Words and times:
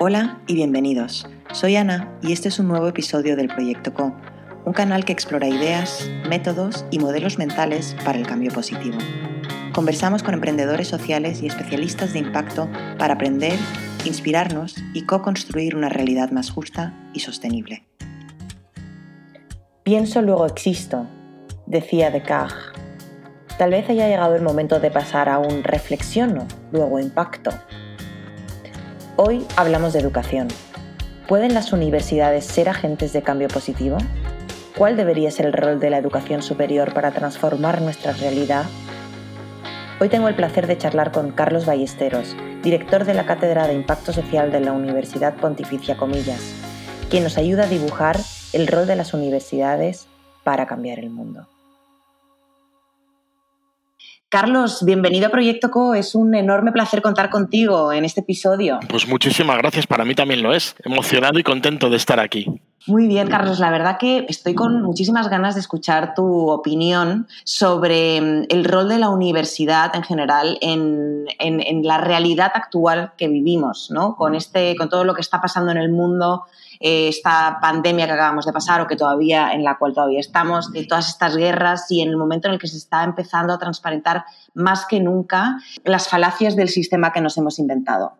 Hola 0.00 0.38
y 0.46 0.54
bienvenidos. 0.54 1.26
Soy 1.50 1.74
Ana 1.74 2.16
y 2.22 2.32
este 2.32 2.50
es 2.50 2.60
un 2.60 2.68
nuevo 2.68 2.86
episodio 2.86 3.34
del 3.34 3.48
Proyecto 3.48 3.92
Co, 3.92 4.14
un 4.64 4.72
canal 4.72 5.04
que 5.04 5.12
explora 5.12 5.48
ideas, 5.48 6.08
métodos 6.28 6.84
y 6.92 7.00
modelos 7.00 7.36
mentales 7.36 7.96
para 8.04 8.16
el 8.16 8.24
cambio 8.24 8.52
positivo. 8.52 8.96
Conversamos 9.72 10.22
con 10.22 10.34
emprendedores 10.34 10.86
sociales 10.86 11.42
y 11.42 11.48
especialistas 11.48 12.12
de 12.12 12.20
impacto 12.20 12.68
para 12.96 13.14
aprender, 13.14 13.58
inspirarnos 14.04 14.76
y 14.94 15.02
co-construir 15.02 15.74
una 15.74 15.88
realidad 15.88 16.30
más 16.30 16.48
justa 16.48 16.94
y 17.12 17.18
sostenible. 17.18 17.84
Pienso 19.82 20.22
luego 20.22 20.46
existo, 20.46 21.08
decía 21.66 22.12
Descartes. 22.12 22.56
Tal 23.58 23.70
vez 23.70 23.90
haya 23.90 24.06
llegado 24.06 24.36
el 24.36 24.42
momento 24.42 24.78
de 24.78 24.92
pasar 24.92 25.28
a 25.28 25.40
un 25.40 25.64
reflexiono, 25.64 26.46
luego 26.70 27.00
impacto 27.00 27.50
Hoy 29.20 29.44
hablamos 29.56 29.94
de 29.94 29.98
educación. 29.98 30.46
¿Pueden 31.26 31.52
las 31.52 31.72
universidades 31.72 32.44
ser 32.44 32.68
agentes 32.68 33.12
de 33.12 33.20
cambio 33.20 33.48
positivo? 33.48 33.98
¿Cuál 34.76 34.96
debería 34.96 35.32
ser 35.32 35.46
el 35.46 35.54
rol 35.54 35.80
de 35.80 35.90
la 35.90 35.98
educación 35.98 36.40
superior 36.40 36.94
para 36.94 37.10
transformar 37.10 37.82
nuestra 37.82 38.12
realidad? 38.12 38.66
Hoy 39.98 40.08
tengo 40.08 40.28
el 40.28 40.36
placer 40.36 40.68
de 40.68 40.78
charlar 40.78 41.10
con 41.10 41.32
Carlos 41.32 41.66
Ballesteros, 41.66 42.36
director 42.62 43.04
de 43.04 43.14
la 43.14 43.26
Cátedra 43.26 43.66
de 43.66 43.74
Impacto 43.74 44.12
Social 44.12 44.52
de 44.52 44.60
la 44.60 44.70
Universidad 44.70 45.34
Pontificia 45.34 45.96
Comillas, 45.96 46.54
quien 47.10 47.24
nos 47.24 47.38
ayuda 47.38 47.64
a 47.64 47.68
dibujar 47.68 48.20
el 48.52 48.68
rol 48.68 48.86
de 48.86 48.94
las 48.94 49.14
universidades 49.14 50.06
para 50.44 50.68
cambiar 50.68 51.00
el 51.00 51.10
mundo. 51.10 51.48
Carlos, 54.30 54.84
bienvenido 54.84 55.28
a 55.28 55.30
Proyecto 55.30 55.70
Co. 55.70 55.94
Es 55.94 56.14
un 56.14 56.34
enorme 56.34 56.70
placer 56.70 57.00
contar 57.00 57.30
contigo 57.30 57.92
en 57.92 58.04
este 58.04 58.20
episodio. 58.20 58.78
Pues 58.86 59.08
muchísimas 59.08 59.56
gracias, 59.56 59.86
para 59.86 60.04
mí 60.04 60.14
también 60.14 60.42
lo 60.42 60.52
es. 60.52 60.76
Emocionado 60.84 61.38
y 61.38 61.42
contento 61.42 61.88
de 61.88 61.96
estar 61.96 62.20
aquí. 62.20 62.60
Muy 62.86 63.06
bien, 63.06 63.28
Carlos. 63.28 63.58
La 63.58 63.70
verdad 63.70 63.98
que 63.98 64.24
estoy 64.28 64.54
con 64.54 64.82
muchísimas 64.82 65.28
ganas 65.28 65.54
de 65.54 65.60
escuchar 65.60 66.14
tu 66.14 66.48
opinión 66.48 67.26
sobre 67.44 68.20
mm, 68.20 68.46
el 68.48 68.64
rol 68.64 68.88
de 68.88 68.98
la 68.98 69.10
universidad 69.10 69.94
en 69.94 70.02
general 70.02 70.58
en, 70.60 71.26
la 71.82 71.98
realidad 71.98 72.52
actual 72.54 73.12
que 73.16 73.28
vivimos, 73.28 73.90
¿no? 73.90 74.16
Con, 74.16 74.34
este, 74.34 74.76
con 74.76 74.88
todo 74.88 75.04
lo 75.04 75.14
que 75.14 75.20
está 75.20 75.40
pasando 75.40 75.70
en 75.72 75.78
el 75.78 75.90
mundo 75.90 76.44
eh, 76.80 77.08
esta 77.08 77.58
pandemia 77.60 78.06
que 78.06 78.12
acabamos 78.12 78.46
de 78.46 78.52
pasar 78.52 78.80
o 78.80 78.86
que 78.86 78.96
todavía 78.96 79.52
en 79.52 79.64
la 79.64 79.76
cual 79.78 79.94
todavía 79.94 80.20
estamos, 80.20 80.72
de 80.72 80.84
todas 80.84 81.08
estas 81.08 81.36
guerras 81.36 81.90
y 81.90 82.00
en 82.02 82.08
el 82.08 82.16
momento 82.16 82.48
en 82.48 82.54
el 82.54 82.60
que 82.60 82.68
se 82.68 82.76
está 82.76 83.02
empezando 83.02 83.52
a 83.52 83.58
transparentar 83.58 84.24
más 84.54 84.86
que 84.86 85.00
nunca 85.00 85.58
las 85.84 86.08
falacias 86.08 86.56
del 86.56 86.68
sistema 86.68 87.12
que 87.12 87.20
nos 87.20 87.36
hemos 87.36 87.58
inventado. 87.58 88.12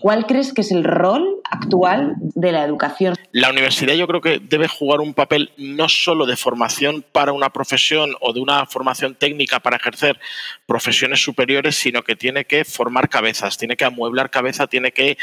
¿Cuál 0.00 0.26
crees 0.26 0.52
que 0.52 0.60
es 0.60 0.70
el 0.70 0.84
rol 0.84 1.40
actual 1.50 2.14
de 2.18 2.52
la 2.52 2.64
educación? 2.64 3.16
La 3.32 3.50
universidad 3.50 3.94
yo 3.94 4.06
creo 4.06 4.20
que 4.20 4.38
debe 4.38 4.68
jugar 4.68 5.00
un 5.00 5.14
papel 5.14 5.52
no 5.56 5.88
solo 5.88 6.26
de 6.26 6.36
formación 6.36 7.04
para 7.12 7.32
una 7.32 7.50
profesión 7.50 8.14
o 8.20 8.32
de 8.32 8.40
una 8.40 8.66
formación 8.66 9.14
técnica 9.14 9.60
para 9.60 9.76
ejercer 9.76 10.20
profesiones 10.66 11.22
superiores, 11.22 11.76
sino 11.76 12.02
que 12.02 12.16
tiene 12.16 12.44
que 12.44 12.64
formar 12.64 13.08
cabezas, 13.08 13.56
tiene 13.56 13.76
que 13.76 13.84
amueblar 13.84 14.30
cabeza, 14.30 14.66
tiene 14.66 14.92
que 14.92 15.16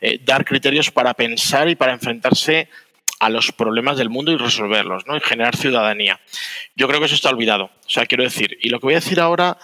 eh, 0.00 0.20
dar 0.24 0.44
criterios 0.44 0.90
para 0.90 1.14
pensar 1.14 1.68
y 1.68 1.74
para 1.74 1.92
enfrentarse 1.92 2.68
a 3.20 3.30
los 3.30 3.50
problemas 3.50 3.96
del 3.98 4.10
mundo 4.10 4.30
y 4.30 4.36
resolverlos, 4.36 5.06
¿no? 5.06 5.16
Y 5.16 5.20
generar 5.20 5.56
ciudadanía. 5.56 6.20
Yo 6.76 6.86
creo 6.86 7.00
que 7.00 7.06
eso 7.06 7.16
está 7.16 7.30
olvidado. 7.30 7.64
O 7.64 7.90
sea, 7.90 8.06
quiero 8.06 8.22
decir, 8.22 8.56
y 8.60 8.68
lo 8.68 8.78
que 8.78 8.86
voy 8.86 8.94
a 8.94 8.98
decir 8.98 9.18
ahora 9.18 9.58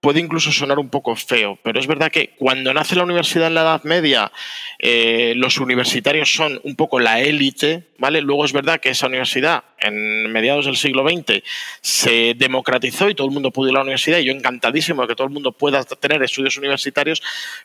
puede 0.00 0.20
incluso 0.20 0.52
sonar 0.52 0.78
un 0.78 0.90
poco 0.90 1.16
feo, 1.16 1.58
pero 1.62 1.80
es 1.80 1.86
verdad 1.86 2.10
que 2.10 2.30
cuando 2.38 2.72
nace 2.72 2.94
la 2.94 3.02
universidad 3.02 3.48
en 3.48 3.54
la 3.54 3.62
Edad 3.62 3.82
Media, 3.82 4.30
eh, 4.78 5.32
los 5.36 5.58
universitarios 5.58 6.32
son 6.32 6.60
un 6.62 6.76
poco 6.76 7.00
la 7.00 7.20
élite, 7.20 7.88
¿vale? 7.98 8.20
Luego 8.20 8.44
es 8.44 8.52
verdad 8.52 8.78
que 8.80 8.90
esa 8.90 9.08
universidad 9.08 9.64
en 9.80 10.30
mediados 10.30 10.66
del 10.66 10.76
siglo 10.76 11.08
XX 11.08 11.42
se 11.80 12.34
democratizó 12.34 13.08
y 13.08 13.14
todo 13.14 13.26
el 13.26 13.32
mundo 13.32 13.50
pudo 13.50 13.68
ir 13.68 13.74
a 13.74 13.78
la 13.78 13.82
universidad 13.82 14.18
y 14.18 14.26
yo 14.26 14.32
encantadísimo 14.32 15.02
de 15.02 15.08
que 15.08 15.16
todo 15.16 15.26
el 15.26 15.32
mundo 15.32 15.52
pueda 15.52 15.82
tener 15.82 16.22
estudios 16.22 16.56
universitarios, 16.56 17.20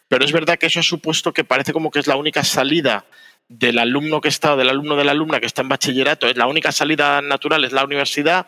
pero 0.08 0.26
es 0.26 0.32
verdad 0.32 0.58
que 0.58 0.66
eso 0.68 0.80
ha 0.80 0.84
supuesto 0.84 1.34
que 1.34 1.44
parece 1.44 1.72
como 1.72 1.92
que 1.92 2.00
es 2.00 2.08
la 2.08 2.16
única 2.16 2.44
salida 2.44 3.06
del 3.50 3.78
alumno 3.78 4.22
que 4.22 4.30
está, 4.30 4.56
del 4.56 4.70
alumno 4.70 4.96
de 4.96 5.04
la 5.04 5.12
alumna 5.12 5.40
que 5.40 5.46
está 5.46 5.62
en 5.62 5.70
bachillerato, 5.70 6.28
es 6.28 6.38
la 6.38 6.48
única 6.48 6.72
salida 6.72 7.22
natural, 7.22 7.64
es 7.66 7.72
la 7.72 7.84
universidad, 7.84 8.48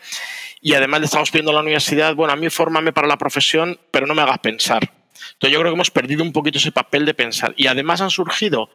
y 0.66 0.74
además 0.74 1.00
le 1.00 1.06
estamos 1.06 1.30
pidiendo 1.30 1.52
a 1.52 1.54
la 1.54 1.62
universidad, 1.62 2.16
bueno, 2.16 2.34
a 2.34 2.36
mí 2.36 2.50
fórmame 2.50 2.92
para 2.92 3.08
la 3.08 3.20
profesión, 3.20 3.80
pero 3.92 4.08
no 4.08 4.16
me 4.16 4.24
hagas 4.24 4.40
pensar. 4.40 4.82
Entonces 5.34 5.54
yo 5.54 5.60
creo 5.60 5.66
que 5.66 5.76
hemos 5.76 5.92
perdido 5.92 6.24
un 6.24 6.34
poquito 6.34 6.58
ese 6.58 6.72
papel 6.72 7.06
de 7.06 7.14
pensar. 7.14 7.54
Y 7.56 7.68
además 7.68 8.02
han 8.02 8.10
surgido 8.10 8.72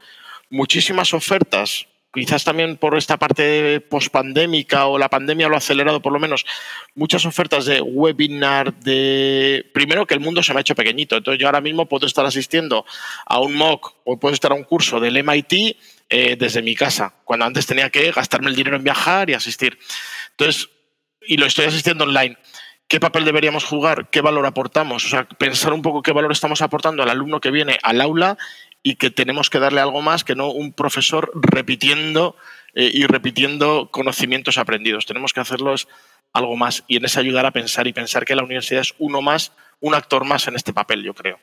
muchísimas 0.51 1.13
ofertas 1.15 1.89
quizás 2.15 2.45
también 2.45 2.77
por 2.77 2.97
esta 2.97 3.17
parte 3.17 3.81
pospandémica 3.81 4.87
o 4.87 4.99
la 4.99 5.09
pandemia 5.09 5.49
lo 5.49 5.57
ha 5.57 5.59
acelerado 5.59 6.01
por 6.01 6.13
lo 6.13 6.21
menos, 6.21 6.47
muchas 6.95 7.27
ofertas 7.27 7.65
de 7.65 7.81
webinar, 7.81 8.73
de... 8.75 9.69
Primero 9.75 10.07
que 10.07 10.15
el 10.15 10.21
mundo 10.21 10.45
se 10.45 10.53
me 10.53 10.59
ha 10.59 10.61
hecho 10.61 10.77
pequeñito, 10.77 11.17
entonces 11.17 11.41
yo 11.41 11.49
ahora 11.49 11.61
mismo 11.61 11.87
puedo 11.87 12.07
estar 12.07 12.25
asistiendo 12.25 12.85
a 13.27 13.41
un 13.41 13.55
MOOC 13.55 13.95
o 14.05 14.21
puedo 14.21 14.33
estar 14.33 14.53
a 14.53 14.55
un 14.55 14.65
curso 14.65 15.01
del 15.01 15.25
MIT 15.25 15.77
eh, 16.09 16.37
desde 16.39 16.63
mi 16.63 16.77
casa, 16.77 17.15
cuando 17.25 17.47
antes 17.47 17.67
tenía 17.67 17.91
que 17.91 18.13
gastarme 18.13 18.51
el 18.51 18.57
dinero 18.57 18.77
en 18.77 18.85
viajar 18.85 19.29
y 19.29 19.35
asistir. 19.35 19.77
Entonces, 20.31 20.69
y 21.21 21.37
lo 21.37 21.47
estoy 21.47 21.67
asistiendo 21.67 22.05
online. 22.05 22.37
¿Qué 22.89 22.99
papel 22.99 23.25
deberíamos 23.25 23.65
jugar? 23.65 24.11
¿Qué 24.11 24.21
valor 24.21 24.47
aportamos? 24.47 25.05
O 25.05 25.09
sea, 25.09 25.25
pensar 25.25 25.73
un 25.73 25.83
poco 25.83 26.03
qué 26.03 26.13
valor 26.13 26.33
estamos 26.33 26.61
aportando 26.61 27.03
al 27.03 27.11
alumno 27.11 27.41
que 27.41 27.53
viene 27.53 27.79
al 27.83 28.01
aula 28.01 28.37
y 28.83 28.97
que 28.97 29.11
tenemos 29.11 29.51
que 29.51 29.61
darle 29.61 29.81
algo 29.81 30.03
más 30.03 30.25
que 30.25 30.35
no 30.35 30.51
un 30.51 30.73
profesor 30.73 31.31
repitiendo 31.35 32.37
eh, 32.75 32.91
y 32.93 33.07
repitiendo 33.07 33.91
conocimientos 33.93 34.59
aprendidos. 34.59 35.07
Tenemos 35.07 35.33
que 35.33 35.41
hacerlos 35.41 35.87
algo 36.33 36.57
más 36.57 36.85
y 36.89 36.97
en 36.97 37.05
ese 37.05 37.21
ayudar 37.21 37.47
a 37.47 37.53
pensar 37.53 37.87
y 37.87 37.93
pensar 37.93 38.25
que 38.25 38.35
la 38.35 38.43
universidad 38.43 38.81
es 38.81 38.95
uno 38.99 39.23
más, 39.23 39.53
un 39.81 39.95
actor 39.95 40.25
más 40.25 40.49
en 40.49 40.57
este 40.57 40.73
papel, 40.73 41.03
yo 41.03 41.15
creo. 41.15 41.39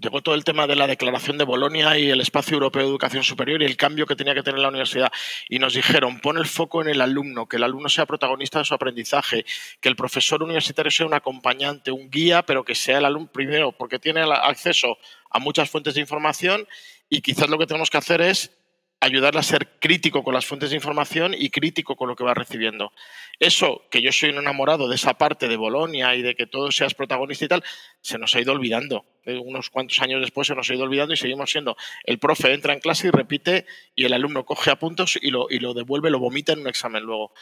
Llegó 0.00 0.22
todo 0.22 0.34
el 0.34 0.44
tema 0.44 0.66
de 0.66 0.76
la 0.76 0.86
declaración 0.86 1.36
de 1.36 1.44
Bolonia 1.44 1.98
y 1.98 2.08
el 2.08 2.22
espacio 2.22 2.54
europeo 2.54 2.82
de 2.82 2.88
educación 2.88 3.22
superior 3.22 3.60
y 3.60 3.66
el 3.66 3.76
cambio 3.76 4.06
que 4.06 4.16
tenía 4.16 4.34
que 4.34 4.42
tener 4.42 4.58
la 4.58 4.68
universidad. 4.68 5.12
Y 5.46 5.58
nos 5.58 5.74
dijeron, 5.74 6.20
pon 6.20 6.38
el 6.38 6.46
foco 6.46 6.80
en 6.80 6.88
el 6.88 7.02
alumno, 7.02 7.46
que 7.46 7.58
el 7.58 7.64
alumno 7.64 7.90
sea 7.90 8.06
protagonista 8.06 8.60
de 8.60 8.64
su 8.64 8.72
aprendizaje, 8.72 9.44
que 9.78 9.90
el 9.90 9.96
profesor 9.96 10.42
universitario 10.42 10.90
sea 10.90 11.04
un 11.04 11.12
acompañante, 11.12 11.90
un 11.90 12.08
guía, 12.08 12.42
pero 12.42 12.64
que 12.64 12.74
sea 12.74 12.96
el 12.96 13.04
alumno 13.04 13.30
primero, 13.30 13.72
porque 13.72 13.98
tiene 13.98 14.22
acceso 14.22 14.96
a 15.28 15.38
muchas 15.38 15.68
fuentes 15.68 15.92
de 15.92 16.00
información 16.00 16.66
y 17.10 17.20
quizás 17.20 17.50
lo 17.50 17.58
que 17.58 17.66
tenemos 17.66 17.90
que 17.90 17.98
hacer 17.98 18.22
es 18.22 18.52
ayudarle 19.00 19.40
a 19.40 19.42
ser 19.42 19.78
crítico 19.78 20.22
con 20.22 20.34
las 20.34 20.46
fuentes 20.46 20.70
de 20.70 20.76
información 20.76 21.34
y 21.36 21.50
crítico 21.50 21.96
con 21.96 22.08
lo 22.08 22.16
que 22.16 22.24
va 22.24 22.34
recibiendo. 22.34 22.92
Eso, 23.38 23.82
que 23.90 24.02
yo 24.02 24.12
soy 24.12 24.30
un 24.30 24.38
enamorado 24.38 24.88
de 24.88 24.96
esa 24.96 25.14
parte 25.14 25.48
de 25.48 25.56
Bolonia 25.56 26.14
y 26.14 26.22
de 26.22 26.34
que 26.34 26.46
todo 26.46 26.70
seas 26.70 26.94
protagonista 26.94 27.46
y 27.46 27.48
tal, 27.48 27.64
se 28.02 28.18
nos 28.18 28.34
ha 28.34 28.40
ido 28.40 28.52
olvidando. 28.52 29.06
Eh, 29.24 29.38
unos 29.38 29.70
cuantos 29.70 29.98
años 30.00 30.20
después 30.20 30.46
se 30.46 30.54
nos 30.54 30.68
ha 30.70 30.74
ido 30.74 30.84
olvidando 30.84 31.14
y 31.14 31.16
seguimos 31.16 31.50
siendo 31.50 31.76
el 32.04 32.18
profe 32.18 32.52
entra 32.52 32.72
en 32.72 32.80
clase 32.80 33.08
y 33.08 33.10
repite 33.10 33.66
y 33.94 34.04
el 34.04 34.12
alumno 34.12 34.44
coge 34.44 34.70
apuntos 34.70 35.18
y 35.20 35.30
lo, 35.30 35.46
y 35.50 35.58
lo 35.58 35.74
devuelve, 35.74 36.10
lo 36.10 36.18
vomita 36.18 36.52
en 36.52 36.60
un 36.60 36.68
examen 36.68 37.02
luego. 37.02 37.32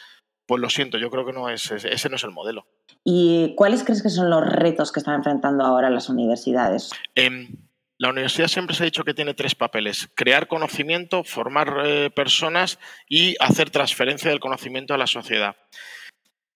Pues 0.45 0.61
lo 0.61 0.69
siento, 0.69 0.97
yo 0.97 1.11
creo 1.11 1.25
que 1.25 1.33
no 1.33 1.47
es, 1.49 1.69
ese 1.71 2.09
no 2.09 2.15
es 2.15 2.23
el 2.23 2.31
modelo. 2.31 2.65
¿Y 3.03 3.53
cuáles 3.55 3.83
crees 3.83 4.01
que 4.01 4.09
son 4.09 4.29
los 4.29 4.43
retos 4.45 4.91
que 4.91 4.99
están 4.99 5.15
enfrentando 5.15 5.63
ahora 5.63 5.89
las 5.89 6.09
universidades? 6.09 6.89
Em, 7.13 7.55
la 7.99 8.11
universidad 8.11 8.47
siempre 8.47 8.75
se 8.75 8.83
ha 8.83 8.85
dicho 8.85 9.03
que 9.03 9.13
tiene 9.13 9.33
tres 9.33 9.55
papeles, 9.55 10.09
crear 10.15 10.47
conocimiento, 10.47 11.25
formar 11.25 11.81
eh, 11.83 12.09
personas 12.09 12.79
y 13.09 13.35
hacer 13.41 13.71
transferencia 13.71 14.29
del 14.29 14.39
conocimiento 14.39 14.93
a 14.93 14.97
la 14.97 15.05
sociedad. 15.05 15.57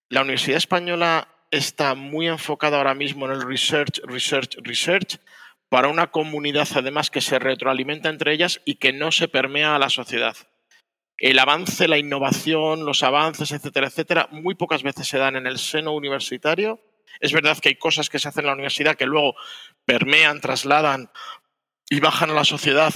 La 0.08 0.22
Universidad 0.22 0.56
Española 0.56 1.28
está 1.50 1.94
muy 1.94 2.28
enfocada 2.28 2.78
ahora 2.78 2.94
mismo 2.94 3.26
en 3.26 3.32
el 3.32 3.42
research, 3.42 4.00
research, 4.04 4.56
research, 4.62 5.18
para 5.68 5.88
una 5.88 6.10
comunidad 6.10 6.66
además 6.76 7.10
que 7.10 7.20
se 7.20 7.38
retroalimenta 7.38 8.08
entre 8.08 8.32
ellas 8.32 8.62
y 8.64 8.76
que 8.76 8.94
no 8.94 9.12
se 9.12 9.28
permea 9.28 9.76
a 9.76 9.78
la 9.78 9.90
sociedad. 9.90 10.36
El 11.18 11.38
avance, 11.38 11.88
la 11.88 11.98
innovación, 11.98 12.86
los 12.86 13.02
avances, 13.02 13.52
etcétera, 13.52 13.88
etcétera, 13.88 14.28
muy 14.30 14.54
pocas 14.54 14.82
veces 14.82 15.08
se 15.08 15.18
dan 15.18 15.36
en 15.36 15.46
el 15.46 15.58
seno 15.58 15.92
universitario 15.92 16.80
es 17.20 17.32
verdad 17.32 17.58
que 17.58 17.70
hay 17.70 17.76
cosas 17.76 18.10
que 18.10 18.18
se 18.18 18.28
hacen 18.28 18.42
en 18.42 18.48
la 18.48 18.54
universidad 18.54 18.96
que 18.96 19.06
luego 19.06 19.34
permean, 19.84 20.40
trasladan 20.40 21.10
y 21.88 22.00
bajan 22.00 22.30
a 22.30 22.34
la 22.34 22.44
sociedad, 22.44 22.92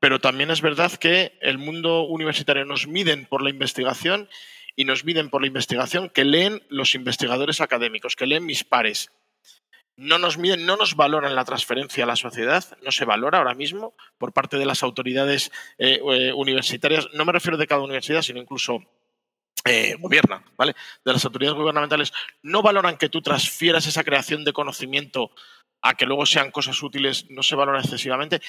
pero 0.00 0.20
también 0.20 0.50
es 0.50 0.62
verdad 0.62 0.92
que 0.92 1.38
el 1.40 1.58
mundo 1.58 2.02
universitario 2.02 2.64
nos 2.64 2.86
miden 2.86 3.26
por 3.26 3.42
la 3.42 3.50
investigación 3.50 4.28
y 4.74 4.84
nos 4.84 5.04
miden 5.04 5.30
por 5.30 5.42
la 5.42 5.46
investigación 5.46 6.08
que 6.08 6.24
leen 6.24 6.62
los 6.68 6.94
investigadores 6.94 7.60
académicos, 7.60 8.16
que 8.16 8.26
leen 8.26 8.46
mis 8.46 8.64
pares. 8.64 9.12
No 9.96 10.18
nos 10.18 10.38
miden, 10.38 10.64
no 10.64 10.76
nos 10.76 10.96
valoran 10.96 11.34
la 11.34 11.44
transferencia 11.44 12.04
a 12.04 12.06
la 12.06 12.16
sociedad, 12.16 12.64
no 12.82 12.90
se 12.90 13.04
valora 13.04 13.38
ahora 13.38 13.54
mismo 13.54 13.94
por 14.16 14.32
parte 14.32 14.56
de 14.56 14.64
las 14.64 14.82
autoridades 14.82 15.52
eh, 15.78 16.00
eh, 16.02 16.32
universitarias. 16.32 17.08
No 17.12 17.26
me 17.26 17.32
refiero 17.32 17.58
de 17.58 17.66
cada 17.66 17.82
universidad, 17.82 18.22
sino 18.22 18.40
incluso 18.40 18.82
eh, 19.64 19.94
gobierna, 19.98 20.42
¿vale? 20.56 20.74
De 21.04 21.12
las 21.12 21.24
autoridades 21.24 21.56
gubernamentales, 21.56 22.12
no 22.42 22.62
valoran 22.62 22.96
que 22.96 23.08
tú 23.08 23.22
transfieras 23.22 23.86
esa 23.86 24.02
creación 24.02 24.44
de 24.44 24.52
conocimiento 24.52 25.30
a 25.82 25.94
que 25.94 26.06
luego 26.06 26.26
sean 26.26 26.50
cosas 26.50 26.82
útiles, 26.82 27.26
no 27.30 27.42
se 27.42 27.54
valora 27.54 27.80
excesivamente. 27.80 28.40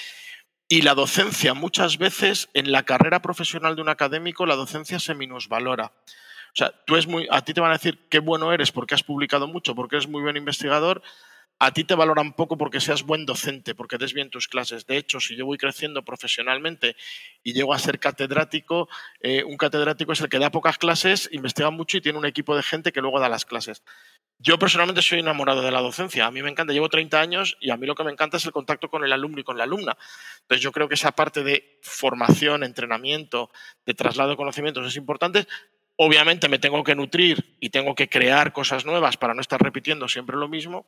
Y 0.68 0.82
la 0.82 0.94
docencia, 0.94 1.54
muchas 1.54 1.98
veces 1.98 2.48
en 2.54 2.72
la 2.72 2.84
carrera 2.84 3.20
profesional 3.20 3.76
de 3.76 3.82
un 3.82 3.90
académico, 3.90 4.46
la 4.46 4.56
docencia 4.56 4.98
se 4.98 5.14
minusvalora. 5.14 5.92
O 6.54 6.56
sea, 6.56 6.72
tú 6.86 6.96
es 6.96 7.06
muy, 7.06 7.26
a 7.30 7.42
ti 7.42 7.52
te 7.52 7.60
van 7.60 7.70
a 7.70 7.74
decir 7.74 8.06
qué 8.08 8.20
bueno 8.20 8.52
eres 8.52 8.72
porque 8.72 8.94
has 8.94 9.02
publicado 9.02 9.46
mucho, 9.46 9.74
porque 9.74 9.96
eres 9.96 10.08
muy 10.08 10.22
buen 10.22 10.36
investigador. 10.36 11.02
A 11.58 11.72
ti 11.72 11.84
te 11.84 11.94
valoran 11.94 12.32
poco 12.32 12.58
porque 12.58 12.80
seas 12.80 13.04
buen 13.04 13.26
docente, 13.26 13.74
porque 13.74 13.96
des 13.96 14.12
bien 14.12 14.28
tus 14.28 14.48
clases. 14.48 14.86
De 14.86 14.96
hecho, 14.96 15.20
si 15.20 15.36
yo 15.36 15.46
voy 15.46 15.56
creciendo 15.56 16.04
profesionalmente 16.04 16.96
y 17.42 17.52
llego 17.52 17.72
a 17.72 17.78
ser 17.78 18.00
catedrático, 18.00 18.88
eh, 19.20 19.44
un 19.44 19.56
catedrático 19.56 20.12
es 20.12 20.20
el 20.20 20.28
que 20.28 20.38
da 20.38 20.50
pocas 20.50 20.78
clases, 20.78 21.28
investiga 21.32 21.70
mucho 21.70 21.96
y 21.96 22.00
tiene 22.00 22.18
un 22.18 22.26
equipo 22.26 22.56
de 22.56 22.62
gente 22.62 22.92
que 22.92 23.00
luego 23.00 23.20
da 23.20 23.28
las 23.28 23.44
clases. 23.44 23.82
Yo 24.38 24.58
personalmente 24.58 25.00
soy 25.00 25.20
enamorado 25.20 25.62
de 25.62 25.70
la 25.70 25.80
docencia. 25.80 26.26
A 26.26 26.30
mí 26.30 26.42
me 26.42 26.50
encanta, 26.50 26.72
llevo 26.72 26.88
30 26.88 27.20
años 27.20 27.56
y 27.60 27.70
a 27.70 27.76
mí 27.76 27.86
lo 27.86 27.94
que 27.94 28.04
me 28.04 28.10
encanta 28.10 28.36
es 28.36 28.44
el 28.44 28.52
contacto 28.52 28.90
con 28.90 29.04
el 29.04 29.12
alumno 29.12 29.40
y 29.40 29.44
con 29.44 29.56
la 29.56 29.64
alumna. 29.64 29.96
Entonces 30.42 30.62
yo 30.62 30.72
creo 30.72 30.88
que 30.88 30.94
esa 30.94 31.12
parte 31.12 31.44
de 31.44 31.78
formación, 31.82 32.64
entrenamiento, 32.64 33.50
de 33.86 33.94
traslado 33.94 34.30
de 34.30 34.36
conocimientos 34.36 34.86
es 34.86 34.96
importante. 34.96 35.46
Obviamente 35.96 36.48
me 36.48 36.58
tengo 36.58 36.82
que 36.82 36.96
nutrir 36.96 37.56
y 37.60 37.70
tengo 37.70 37.94
que 37.94 38.08
crear 38.08 38.52
cosas 38.52 38.84
nuevas 38.84 39.16
para 39.16 39.34
no 39.34 39.40
estar 39.40 39.62
repitiendo 39.62 40.08
siempre 40.08 40.36
lo 40.36 40.48
mismo. 40.48 40.86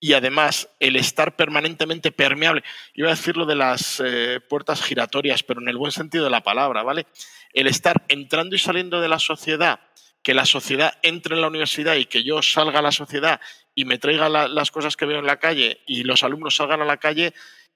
Y 0.00 0.14
además 0.14 0.68
el 0.80 0.96
estar 0.96 1.36
permanentemente 1.36 2.10
permeable, 2.10 2.64
iba 2.94 3.08
a 3.08 3.14
decir 3.14 3.36
lo 3.36 3.44
de 3.44 3.54
las 3.54 4.02
eh, 4.04 4.40
puertas 4.40 4.82
giratorias, 4.82 5.42
pero 5.42 5.60
en 5.60 5.68
el 5.68 5.76
buen 5.76 5.92
sentido 5.92 6.24
de 6.24 6.30
la 6.30 6.42
palabra, 6.42 6.82
¿vale? 6.82 7.06
El 7.52 7.66
estar 7.66 8.02
entrando 8.08 8.56
y 8.56 8.58
saliendo 8.58 9.00
de 9.00 9.08
la 9.08 9.18
sociedad 9.18 9.80
que 10.22 10.34
la 10.34 10.44
sociedad 10.44 10.98
entre 11.02 11.34
en 11.34 11.40
la 11.40 11.48
universidad 11.48 11.96
y 11.96 12.06
que 12.06 12.22
yo 12.22 12.42
salga 12.42 12.80
a 12.80 12.82
la 12.82 12.92
sociedad 12.92 13.40
y 13.74 13.84
me 13.84 13.98
traiga 13.98 14.28
las 14.28 14.70
cosas 14.70 14.96
que 14.96 15.06
veo 15.06 15.18
en 15.18 15.26
la 15.26 15.38
calle 15.38 15.80
y 15.86 16.04
los 16.04 16.22
alumnos 16.22 16.56
salgan 16.56 16.82
a 16.82 16.84
la 16.84 16.98
calle, 16.98 17.32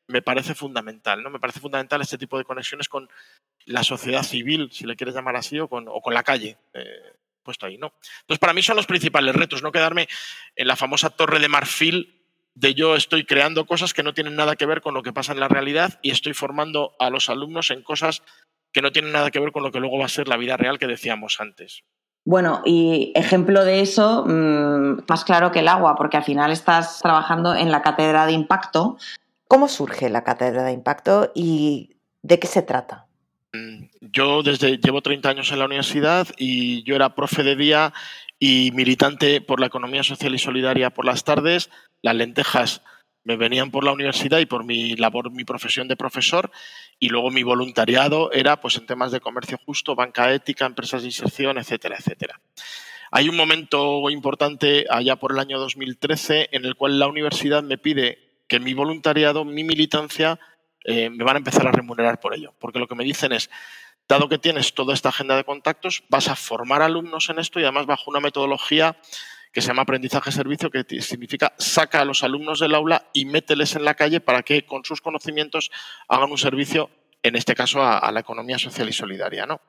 me 0.06 0.20
parece 0.20 0.54
fundamental, 0.54 1.22
¿no? 1.22 1.30
Me 1.30 1.40
parece 1.40 1.60
fundamental 1.60 2.02
este 2.02 2.18
tipo 2.18 2.36
de 2.36 2.44
conexiones 2.44 2.88
con 2.88 3.08
la 3.64 3.82
sociedad 3.82 4.22
civil, 4.22 4.68
si 4.70 4.84
le 4.84 4.96
quieres 4.96 5.14
llamar 5.14 5.36
así, 5.36 5.58
o 5.58 5.68
con, 5.68 5.86
la 6.12 6.22
calle. 6.22 6.58
Eh, 6.74 7.12
puesto 7.44 7.66
ahí, 7.66 7.78
¿no? 7.78 7.92
Entonces, 8.22 8.40
para 8.40 8.52
mí 8.52 8.62
son 8.62 8.76
los 8.76 8.86
principales 8.86 9.36
retos, 9.36 9.62
no 9.62 9.70
quedarme 9.70 10.08
en 10.56 10.66
la 10.66 10.74
famosa 10.74 11.10
torre 11.10 11.38
de 11.38 11.48
marfil 11.48 12.20
de 12.54 12.74
yo 12.74 12.96
estoy 12.96 13.24
creando 13.24 13.66
cosas 13.66 13.94
que 13.94 14.02
no 14.02 14.14
tienen 14.14 14.36
nada 14.36 14.56
que 14.56 14.66
ver 14.66 14.80
con 14.80 14.94
lo 14.94 15.02
que 15.02 15.12
pasa 15.12 15.32
en 15.32 15.40
la 15.40 15.48
realidad 15.48 15.98
y 16.02 16.10
estoy 16.10 16.34
formando 16.34 16.94
a 16.98 17.10
los 17.10 17.28
alumnos 17.28 17.70
en 17.70 17.82
cosas 17.82 18.22
que 18.72 18.82
no 18.82 18.92
tienen 18.92 19.12
nada 19.12 19.30
que 19.30 19.40
ver 19.40 19.52
con 19.52 19.62
lo 19.62 19.70
que 19.70 19.80
luego 19.80 19.98
va 19.98 20.06
a 20.06 20.08
ser 20.08 20.28
la 20.28 20.36
vida 20.36 20.56
real 20.56 20.78
que 20.78 20.86
decíamos 20.86 21.40
antes. 21.40 21.84
Bueno, 22.24 22.62
y 22.64 23.12
ejemplo 23.14 23.64
de 23.64 23.80
eso, 23.80 24.24
mm, 24.26 25.04
más 25.08 25.24
claro 25.24 25.52
que 25.52 25.60
el 25.60 25.68
agua, 25.68 25.94
porque 25.94 26.16
al 26.16 26.24
final 26.24 26.50
estás 26.50 27.00
trabajando 27.00 27.54
en 27.54 27.70
la 27.70 27.82
cátedra 27.82 28.24
de 28.24 28.32
impacto. 28.32 28.96
¿Cómo 29.46 29.68
surge 29.68 30.08
la 30.08 30.24
cátedra 30.24 30.64
de 30.64 30.72
impacto 30.72 31.30
y 31.34 31.96
de 32.22 32.38
qué 32.38 32.46
se 32.46 32.62
trata? 32.62 33.03
Mm, 33.54 33.84
yo 34.00 34.42
desde 34.42 34.78
llevo 34.78 35.00
30 35.00 35.30
años 35.30 35.52
en 35.52 35.60
la 35.60 35.66
universidad 35.66 36.26
y 36.36 36.82
yo 36.82 36.96
era 36.96 37.14
profe 37.14 37.44
de 37.44 37.54
día 37.54 37.94
y 38.40 38.72
militante 38.72 39.40
por 39.40 39.60
la 39.60 39.66
economía 39.66 40.02
social 40.02 40.34
y 40.34 40.38
solidaria 40.38 40.90
por 40.90 41.04
las 41.04 41.22
tardes. 41.22 41.70
Las 42.02 42.16
lentejas 42.16 42.82
me 43.22 43.36
venían 43.36 43.70
por 43.70 43.84
la 43.84 43.92
universidad 43.92 44.40
y 44.40 44.46
por 44.46 44.64
mi 44.64 44.96
labor, 44.96 45.30
mi 45.30 45.44
profesión 45.44 45.86
de 45.86 45.96
profesor, 45.96 46.50
y 46.98 47.08
luego 47.08 47.30
mi 47.30 47.44
voluntariado 47.44 48.32
era 48.32 48.60
pues 48.60 48.76
en 48.76 48.86
temas 48.86 49.12
de 49.12 49.20
comercio 49.20 49.56
justo, 49.64 49.94
banca 49.94 50.34
ética, 50.34 50.66
empresas 50.66 51.02
de 51.02 51.08
inserción, 51.08 51.56
etcétera, 51.56 51.96
etcétera. 51.96 52.40
Hay 53.12 53.28
un 53.28 53.36
momento 53.36 54.10
importante 54.10 54.84
allá 54.90 55.14
por 55.14 55.30
el 55.30 55.38
año 55.38 55.60
2013 55.60 56.48
en 56.50 56.64
el 56.64 56.74
cual 56.74 56.98
la 56.98 57.06
universidad 57.06 57.62
me 57.62 57.78
pide 57.78 58.18
que 58.48 58.58
mi 58.58 58.74
voluntariado, 58.74 59.44
mi 59.44 59.62
militancia, 59.62 60.40
eh, 60.84 61.10
me 61.10 61.24
van 61.24 61.36
a 61.36 61.38
empezar 61.38 61.66
a 61.66 61.72
remunerar 61.72 62.20
por 62.20 62.34
ello, 62.34 62.54
porque 62.58 62.78
lo 62.78 62.86
que 62.86 62.94
me 62.94 63.04
dicen 63.04 63.32
es, 63.32 63.50
dado 64.08 64.28
que 64.28 64.38
tienes 64.38 64.74
toda 64.74 64.94
esta 64.94 65.08
agenda 65.08 65.36
de 65.36 65.44
contactos, 65.44 66.04
vas 66.08 66.28
a 66.28 66.36
formar 66.36 66.82
alumnos 66.82 67.30
en 67.30 67.38
esto 67.38 67.58
y 67.58 67.62
además 67.62 67.86
bajo 67.86 68.10
una 68.10 68.20
metodología 68.20 68.96
que 69.54 69.62
se 69.62 69.68
llama 69.68 69.82
aprendizaje 69.82 70.32
servicio, 70.32 70.70
que 70.70 70.84
significa 71.00 71.54
saca 71.58 72.00
a 72.00 72.04
los 72.04 72.24
alumnos 72.24 72.58
del 72.58 72.74
aula 72.74 73.08
y 73.12 73.24
mételes 73.24 73.76
en 73.76 73.84
la 73.84 73.94
calle 73.94 74.20
para 74.20 74.42
que 74.42 74.66
con 74.66 74.84
sus 74.84 75.00
conocimientos 75.00 75.70
hagan 76.08 76.30
un 76.32 76.38
servicio, 76.38 76.90
en 77.22 77.36
este 77.36 77.54
caso 77.54 77.82
a, 77.82 78.10
la 78.10 78.20
economía 78.20 78.58
social 78.58 78.88
y 78.88 78.92
solidaria. 78.92 79.46
¿no? 79.46 79.60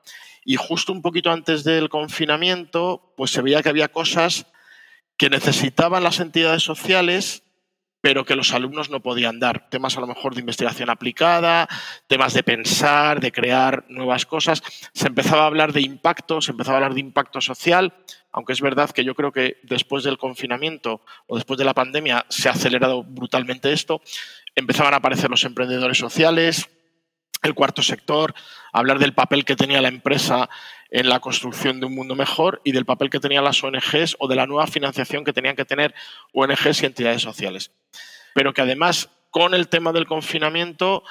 Y 0.44 0.56
justo 0.56 0.92
un 0.92 1.02
poquito 1.02 1.30
antes 1.30 1.62
del 1.62 1.88
confinamiento, 1.88 3.14
pues 3.16 3.30
se 3.30 3.42
veía 3.42 3.62
que 3.62 3.68
había 3.68 3.88
cosas 3.88 4.46
que 5.16 5.30
necesitaban 5.30 6.02
las 6.02 6.18
entidades 6.18 6.64
sociales 6.64 7.44
pero 8.06 8.24
que 8.24 8.36
los 8.36 8.54
alumnos 8.54 8.88
no 8.88 9.00
podían 9.00 9.40
dar. 9.40 9.68
Temas 9.68 9.96
a 9.96 10.00
lo 10.00 10.06
mejor 10.06 10.32
de 10.32 10.38
investigación 10.38 10.90
aplicada, 10.90 11.68
temas 12.06 12.34
de 12.34 12.44
pensar, 12.44 13.18
de 13.18 13.32
crear 13.32 13.84
nuevas 13.88 14.26
cosas. 14.26 14.62
Se 14.92 15.08
empezaba 15.08 15.42
a 15.42 15.46
hablar 15.46 15.72
de 15.72 15.80
impacto, 15.80 16.40
se 16.40 16.52
empezaba 16.52 16.76
a 16.76 16.78
hablar 16.78 16.94
de 16.94 17.00
impacto 17.00 17.40
social, 17.40 17.94
aunque 18.30 18.52
es 18.52 18.60
verdad 18.60 18.90
que 18.90 19.02
yo 19.02 19.16
creo 19.16 19.32
que 19.32 19.56
después 19.64 20.04
del 20.04 20.18
confinamiento 20.18 21.00
o 21.26 21.34
después 21.34 21.58
de 21.58 21.64
la 21.64 21.74
pandemia 21.74 22.24
se 22.28 22.48
ha 22.48 22.52
acelerado 22.52 23.02
brutalmente 23.02 23.72
esto. 23.72 24.00
Empezaban 24.54 24.94
a 24.94 24.98
aparecer 24.98 25.28
los 25.28 25.42
emprendedores 25.42 25.98
sociales, 25.98 26.68
el 27.42 27.54
cuarto 27.54 27.82
sector, 27.82 28.34
hablar 28.78 28.98
del 28.98 29.14
papel 29.14 29.44
que 29.44 29.56
tenía 29.56 29.80
la 29.80 29.88
empresa 29.88 30.50
en 30.90 31.08
la 31.08 31.20
construcción 31.20 31.80
de 31.80 31.86
un 31.86 31.94
mundo 31.94 32.14
mejor 32.14 32.60
y 32.62 32.72
del 32.72 32.84
papel 32.84 33.10
que 33.10 33.20
tenían 33.20 33.44
las 33.44 33.62
ONGs 33.64 34.16
o 34.18 34.28
de 34.28 34.36
la 34.36 34.46
nueva 34.46 34.66
financiación 34.66 35.24
que 35.24 35.32
tenían 35.32 35.56
que 35.56 35.64
tener 35.64 35.94
ONGs 36.32 36.82
y 36.82 36.86
entidades 36.86 37.22
sociales. 37.22 37.70
Pero 38.34 38.52
que 38.52 38.60
además, 38.60 39.08
con 39.30 39.54
el 39.54 39.68
tema 39.68 39.92
del 39.92 40.06
confinamiento, 40.06 41.04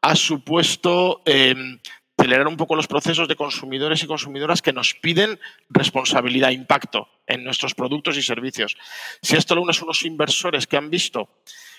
ha 0.00 0.16
supuesto 0.16 1.22
em, 1.24 1.78
acelerar 2.18 2.48
un 2.48 2.56
poco 2.56 2.74
los 2.74 2.88
procesos 2.88 3.28
de 3.28 3.36
consumidores 3.36 4.02
y 4.02 4.06
consumidoras 4.08 4.60
que 4.60 4.72
nos 4.72 4.94
piden 4.94 5.38
responsabilidad, 5.70 6.50
impacto 6.50 7.08
en 7.26 7.44
nuestros 7.44 7.74
productos 7.74 8.16
y 8.16 8.22
servicios. 8.22 8.76
Si 9.22 9.36
esto 9.36 9.54
lo 9.54 9.62
unes 9.62 9.80
unos 9.80 10.04
inversores 10.04 10.66
que 10.66 10.76
han 10.76 10.90
visto 10.90 11.28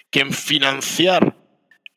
que 0.10 0.22
en 0.22 0.31
financiar 0.31 1.36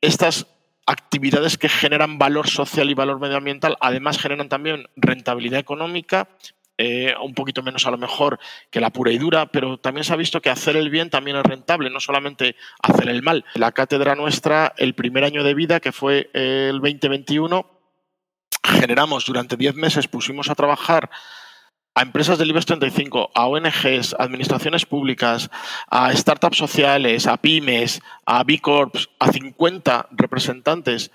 estas 0.01 0.47
actividades 0.87 1.59
que 1.59 1.69
generan 1.69 2.19
valor 2.19 2.49
social 2.49 2.89
y 2.89 2.95
valor 2.95 3.21
medioambiental, 3.21 3.77
además 3.81 4.19
generan 4.19 4.49
también 4.49 4.89
rentabilidad 4.97 5.59
económica, 5.59 6.29
eh, 6.79 7.15
un 7.23 7.35
poquito 7.35 7.63
menos 7.63 7.87
a 7.87 7.91
lo 7.91 7.99
mejor 7.99 8.39
que 8.71 8.81
la 8.81 8.91
pura 8.91 9.11
y 9.11 9.19
dura, 9.19 9.47
pero 9.47 9.79
también 9.79 10.05
se 10.05 10.13
ha 10.13 10.17
visto 10.17 10.43
que 10.43 10.51
hacer 10.51 10.77
el 10.77 10.91
bien 10.91 11.11
también 11.11 11.37
es 11.39 11.43
rentable, 11.43 11.91
no 11.91 12.01
solamente 12.01 12.55
hacer 12.83 13.09
el 13.09 13.23
mal. 13.23 13.45
La 13.55 13.73
cátedra 13.73 14.15
nuestra, 14.15 14.75
el 14.77 14.95
primer 14.95 15.25
año 15.25 15.43
de 15.43 15.55
vida, 15.55 15.81
que 15.81 15.93
fue 15.93 16.31
el 16.35 16.81
2021, 16.81 17.67
generamos 18.63 19.25
durante 19.25 19.57
10 19.57 19.75
meses, 19.75 20.07
pusimos 20.07 20.51
a 20.51 20.55
trabajar 20.55 21.11
a 21.97 22.03
empresas 22.03 22.37
del 22.37 22.51
IBEX 22.51 22.67
35, 22.67 23.31
a 23.35 23.47
ONGs, 23.47 24.15
a 24.19 24.23
administraciones 24.23 24.85
públicas, 24.85 25.51
a 25.89 26.15
startups 26.15 26.59
sociales, 26.59 27.27
a 27.27 27.39
pymes, 27.39 28.03
a 28.27 28.45
B 28.45 28.59
Corps, 28.59 29.09
a 29.19 29.33
50 29.33 30.09
representantes 30.11 31.11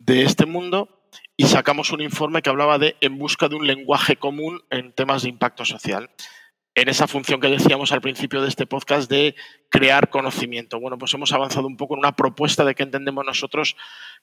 de 0.00 0.24
este 0.24 0.44
mundo 0.44 0.88
y 1.36 1.44
sacamos 1.44 1.92
un 1.92 2.00
informe 2.00 2.42
que 2.42 2.50
hablaba 2.50 2.80
de 2.80 2.96
en 3.00 3.16
busca 3.16 3.48
de 3.48 3.54
un 3.54 3.68
lenguaje 3.68 4.16
común 4.16 4.60
en 4.70 4.92
temas 4.92 5.22
de 5.22 5.28
impacto 5.28 5.64
social. 5.64 6.10
En 6.74 6.88
esa 6.88 7.06
función 7.06 7.40
que 7.40 7.46
decíamos 7.46 7.92
al 7.92 8.00
principio 8.00 8.42
de 8.42 8.48
este 8.48 8.66
podcast 8.66 9.08
de 9.08 9.36
crear 9.68 10.10
conocimiento. 10.10 10.80
Bueno, 10.80 10.98
pues 10.98 11.14
hemos 11.14 11.32
avanzado 11.32 11.68
un 11.68 11.76
poco 11.76 11.94
en 11.94 12.00
una 12.00 12.16
propuesta 12.16 12.64
de 12.64 12.74
qué 12.74 12.82
entendemos 12.82 13.24
nosotros 13.24 13.76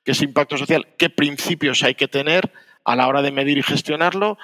que 0.04 0.12
es 0.12 0.22
impacto 0.22 0.58
social, 0.58 0.90
qué 0.98 1.10
principios 1.10 1.84
hay 1.84 1.96
que 1.96 2.10
tener 2.10 2.52
a 2.84 2.98
la 2.98 3.08
hora 3.08 3.22
de 3.22 3.32
medir 3.32 3.58
y 3.58 3.64
gestionarlo 3.64 4.38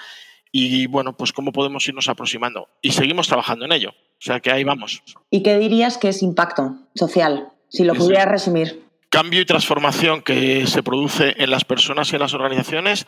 y 0.51 0.87
bueno, 0.87 1.15
pues 1.15 1.33
cómo 1.33 1.51
podemos 1.51 1.87
irnos 1.87 2.09
aproximando. 2.09 2.69
Y 2.81 2.91
seguimos 2.91 3.27
trabajando 3.27 3.65
en 3.65 3.71
ello. 3.71 3.89
O 3.89 4.21
sea 4.21 4.39
que 4.39 4.51
ahí 4.51 4.63
vamos. 4.63 5.03
¿Y 5.29 5.43
qué 5.43 5.57
dirías 5.57 5.97
que 5.97 6.09
es 6.09 6.23
impacto 6.23 6.75
social? 6.95 7.49
Si 7.69 7.83
lo 7.83 7.93
pudieras 7.93 8.27
resumir. 8.27 8.83
Cambio 9.09 9.41
y 9.41 9.45
transformación 9.45 10.21
que 10.21 10.67
se 10.67 10.83
produce 10.83 11.35
en 11.37 11.49
las 11.49 11.63
personas 11.63 12.11
y 12.11 12.15
en 12.15 12.21
las 12.21 12.33
organizaciones, 12.33 13.05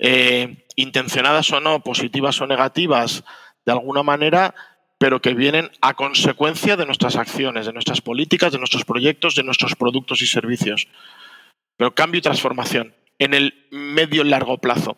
eh, 0.00 0.64
intencionadas 0.74 1.50
o 1.52 1.60
no, 1.60 1.80
positivas 1.80 2.40
o 2.40 2.46
negativas, 2.46 3.24
de 3.64 3.72
alguna 3.72 4.02
manera, 4.02 4.54
pero 4.98 5.20
que 5.20 5.34
vienen 5.34 5.70
a 5.80 5.94
consecuencia 5.94 6.76
de 6.76 6.86
nuestras 6.86 7.16
acciones, 7.16 7.66
de 7.66 7.72
nuestras 7.72 8.00
políticas, 8.00 8.52
de 8.52 8.58
nuestros 8.58 8.84
proyectos, 8.84 9.34
de 9.34 9.42
nuestros 9.42 9.76
productos 9.76 10.22
y 10.22 10.26
servicios. 10.26 10.88
Pero 11.76 11.94
cambio 11.94 12.18
y 12.18 12.22
transformación 12.22 12.94
en 13.18 13.34
el 13.34 13.66
medio 13.70 14.22
y 14.22 14.28
largo 14.28 14.58
plazo. 14.58 14.96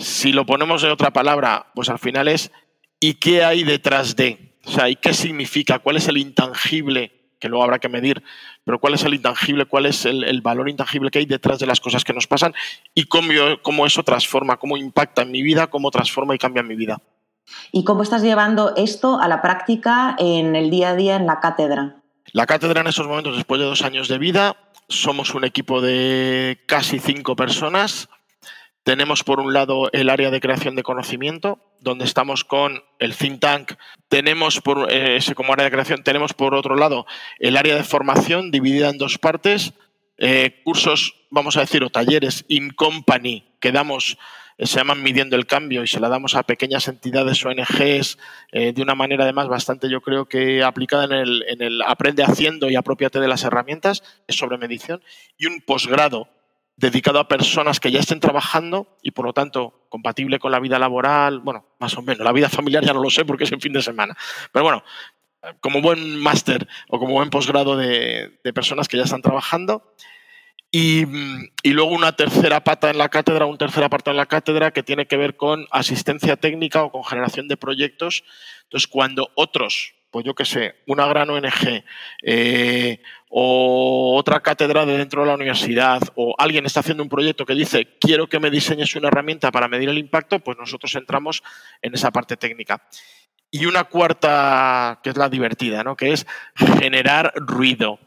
Si 0.00 0.32
lo 0.32 0.46
ponemos 0.46 0.80
de 0.80 0.90
otra 0.90 1.12
palabra, 1.12 1.66
pues 1.74 1.90
al 1.90 1.98
final 1.98 2.26
es 2.26 2.50
¿y 2.98 3.14
qué 3.14 3.44
hay 3.44 3.64
detrás 3.64 4.16
de? 4.16 4.56
O 4.64 4.70
sea, 4.70 4.88
¿y 4.88 4.96
qué 4.96 5.12
significa? 5.14 5.78
¿Cuál 5.78 5.96
es 5.96 6.08
el 6.08 6.16
intangible? 6.16 7.20
que 7.40 7.48
luego 7.48 7.64
habrá 7.64 7.78
que 7.78 7.88
medir, 7.88 8.22
pero 8.64 8.78
cuál 8.78 8.92
es 8.92 9.02
el 9.02 9.14
intangible, 9.14 9.64
cuál 9.64 9.86
es 9.86 10.04
el, 10.04 10.42
valor 10.42 10.68
intangible 10.68 11.10
que 11.10 11.20
hay 11.20 11.24
detrás 11.24 11.58
de 11.58 11.64
las 11.64 11.80
cosas 11.80 12.04
que 12.04 12.12
nos 12.12 12.26
pasan 12.26 12.54
y 12.94 13.04
cómo, 13.04 13.32
cómo 13.62 13.86
eso 13.86 14.02
transforma, 14.02 14.58
cómo 14.58 14.76
impacta 14.76 15.22
en 15.22 15.30
mi 15.30 15.42
vida, 15.42 15.68
cómo 15.68 15.90
transforma 15.90 16.34
y 16.34 16.38
cambia 16.38 16.62
mi 16.62 16.76
vida. 16.76 17.00
¿Y 17.72 17.82
cómo 17.84 18.02
estás 18.02 18.22
llevando 18.22 18.76
esto 18.76 19.18
a 19.18 19.26
la 19.26 19.40
práctica 19.40 20.14
en 20.18 20.54
el 20.54 20.70
día 20.70 20.90
a 20.90 20.96
día 20.96 21.16
en 21.16 21.24
la 21.24 21.40
cátedra? 21.40 22.02
La 22.32 22.46
cátedra 22.46 22.82
en 22.82 22.88
estos 22.88 23.08
momentos, 23.08 23.34
después 23.34 23.58
de 23.58 23.66
dos 23.66 23.82
años 23.82 24.06
de 24.08 24.18
vida, 24.18 24.56
somos 24.88 25.34
un 25.34 25.44
equipo 25.44 25.80
de 25.80 26.60
casi 26.66 26.98
cinco 26.98 27.34
personas. 27.34 28.08
Tenemos 28.82 29.24
por 29.24 29.40
un 29.40 29.52
lado 29.52 29.90
el 29.92 30.08
área 30.08 30.30
de 30.30 30.40
creación 30.40 30.74
de 30.74 30.82
conocimiento, 30.82 31.58
donde 31.80 32.04
estamos 32.04 32.44
con 32.44 32.82
el 32.98 33.14
think 33.14 33.40
tank. 33.40 33.72
Tenemos 34.08 34.60
por 34.60 34.90
eh, 34.90 35.16
ese 35.16 35.34
como 35.34 35.52
área 35.52 35.64
de 35.64 35.70
creación, 35.70 36.02
tenemos 36.02 36.32
por 36.32 36.54
otro 36.54 36.76
lado 36.76 37.06
el 37.38 37.56
área 37.56 37.76
de 37.76 37.84
formación 37.84 38.50
dividida 38.50 38.88
en 38.88 38.98
dos 38.98 39.18
partes, 39.18 39.74
eh, 40.16 40.60
cursos, 40.64 41.14
vamos 41.30 41.56
a 41.56 41.60
decir, 41.60 41.84
o 41.84 41.90
talleres 41.90 42.44
in 42.48 42.70
company 42.70 43.44
que 43.60 43.72
damos 43.72 44.16
se 44.62 44.76
llaman 44.76 45.02
Midiendo 45.02 45.36
el 45.36 45.46
Cambio 45.46 45.82
y 45.82 45.86
se 45.86 46.00
la 46.00 46.10
damos 46.10 46.34
a 46.34 46.42
pequeñas 46.42 46.86
entidades 46.88 47.44
ONGs 47.44 48.18
eh, 48.52 48.72
de 48.72 48.82
una 48.82 48.94
manera 48.94 49.24
además 49.24 49.48
bastante 49.48 49.88
yo 49.88 50.02
creo 50.02 50.26
que 50.26 50.62
aplicada 50.62 51.04
en 51.04 51.12
el, 51.12 51.44
en 51.48 51.62
el 51.62 51.82
aprende 51.82 52.22
haciendo 52.22 52.68
y 52.68 52.76
apropiate 52.76 53.20
de 53.20 53.28
las 53.28 53.44
herramientas, 53.44 54.02
es 54.26 54.36
sobre 54.36 54.58
medición, 54.58 55.02
y 55.38 55.46
un 55.46 55.62
posgrado 55.62 56.28
dedicado 56.80 57.20
a 57.20 57.28
personas 57.28 57.78
que 57.78 57.90
ya 57.92 58.00
estén 58.00 58.20
trabajando 58.20 58.96
y 59.02 59.10
por 59.10 59.26
lo 59.26 59.34
tanto 59.34 59.84
compatible 59.90 60.38
con 60.38 60.50
la 60.50 60.60
vida 60.60 60.78
laboral, 60.78 61.40
bueno, 61.40 61.66
más 61.78 61.96
o 61.98 62.02
menos, 62.02 62.24
la 62.24 62.32
vida 62.32 62.48
familiar 62.48 62.82
ya 62.82 62.94
no 62.94 63.02
lo 63.02 63.10
sé 63.10 63.26
porque 63.26 63.44
es 63.44 63.52
en 63.52 63.60
fin 63.60 63.74
de 63.74 63.82
semana, 63.82 64.16
pero 64.50 64.64
bueno, 64.64 64.82
como 65.60 65.82
buen 65.82 66.18
máster 66.18 66.66
o 66.88 66.98
como 66.98 67.12
buen 67.12 67.28
posgrado 67.28 67.76
de, 67.76 68.40
personas 68.54 68.88
que 68.88 68.96
ya 68.96 69.04
están 69.04 69.22
trabajando. 69.22 69.94
Y, 70.72 71.04
luego 71.64 71.90
una 71.90 72.16
tercera 72.16 72.62
pata 72.62 72.90
en 72.90 72.98
la 72.98 73.08
cátedra, 73.08 73.44
un 73.44 73.58
tercera 73.58 73.90
parte 73.90 74.10
en 74.10 74.16
la 74.16 74.26
cátedra 74.26 74.70
que 74.70 74.82
tiene 74.82 75.06
que 75.06 75.16
ver 75.16 75.36
con 75.36 75.66
asistencia 75.70 76.36
técnica 76.36 76.84
o 76.84 76.92
con 76.92 77.04
generación 77.04 77.48
de 77.48 77.56
proyectos. 77.56 78.24
Entonces, 78.64 78.86
cuando 78.86 79.30
otros, 79.34 79.94
pues 80.10 80.24
yo 80.24 80.34
qué 80.34 80.44
sé, 80.44 80.76
una 80.86 81.06
gran 81.06 81.28
ONG 81.28 81.84
eh, 82.22 83.02
o 83.32 84.16
otra 84.18 84.40
cátedra 84.40 84.84
de 84.84 84.98
dentro 84.98 85.22
de 85.22 85.28
la 85.28 85.34
universidad 85.34 86.02
o 86.16 86.34
alguien 86.36 86.66
está 86.66 86.80
haciendo 86.80 87.04
un 87.04 87.08
proyecto 87.08 87.46
que 87.46 87.54
dice 87.54 87.96
quiero 88.00 88.28
que 88.28 88.40
me 88.40 88.50
diseñes 88.50 88.96
una 88.96 89.08
herramienta 89.08 89.52
para 89.52 89.68
medir 89.68 89.88
el 89.88 89.98
impacto, 89.98 90.40
pues 90.40 90.58
nosotros 90.58 90.94
entramos 90.96 91.42
en 91.80 91.94
esa 91.94 92.10
parte 92.10 92.36
técnica. 92.36 92.82
Y 93.52 93.66
una 93.66 93.84
cuarta, 93.84 95.00
que 95.02 95.10
es 95.10 95.16
la 95.16 95.28
divertida, 95.28 95.82
¿no? 95.82 95.96
que 95.96 96.12
es 96.12 96.26
generar 96.56 97.32
ruido 97.36 97.98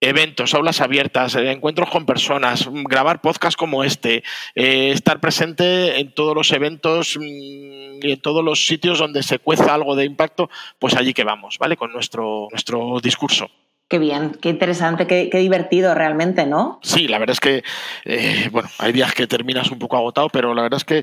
eventos, 0.00 0.54
aulas 0.54 0.80
abiertas, 0.80 1.34
eh, 1.36 1.50
encuentros 1.50 1.90
con 1.90 2.06
personas, 2.06 2.66
mm, 2.66 2.84
grabar 2.84 3.20
podcasts 3.20 3.56
como 3.56 3.84
este, 3.84 4.22
eh, 4.54 4.92
estar 4.92 5.20
presente 5.20 6.00
en 6.00 6.14
todos 6.14 6.34
los 6.34 6.50
eventos 6.52 7.18
mm, 7.18 8.00
y 8.02 8.12
en 8.12 8.20
todos 8.20 8.42
los 8.42 8.66
sitios 8.66 8.98
donde 8.98 9.22
se 9.22 9.38
cueza 9.38 9.74
algo 9.74 9.94
de 9.96 10.06
impacto, 10.06 10.48
pues 10.78 10.96
allí 10.96 11.12
que 11.12 11.24
vamos, 11.24 11.58
¿vale? 11.58 11.76
Con 11.76 11.92
nuestro, 11.92 12.48
nuestro 12.50 12.98
discurso. 13.02 13.50
Qué 13.90 13.98
bien, 13.98 14.38
qué 14.40 14.50
interesante, 14.50 15.08
qué, 15.08 15.28
divertido 15.32 15.92
realmente, 15.96 16.46
¿no? 16.46 16.78
Sí, 16.80 17.08
la 17.08 17.18
verdad 17.18 17.32
es 17.32 17.40
que, 17.40 17.64
eh, 18.04 18.48
bueno, 18.52 18.68
hay 18.78 18.92
días 18.92 19.12
que 19.12 19.26
terminas 19.26 19.68
un 19.72 19.80
poco 19.80 19.96
agotado, 19.96 20.28
pero 20.28 20.54
la 20.54 20.62
verdad 20.62 20.76
es 20.76 20.84
que, 20.84 21.02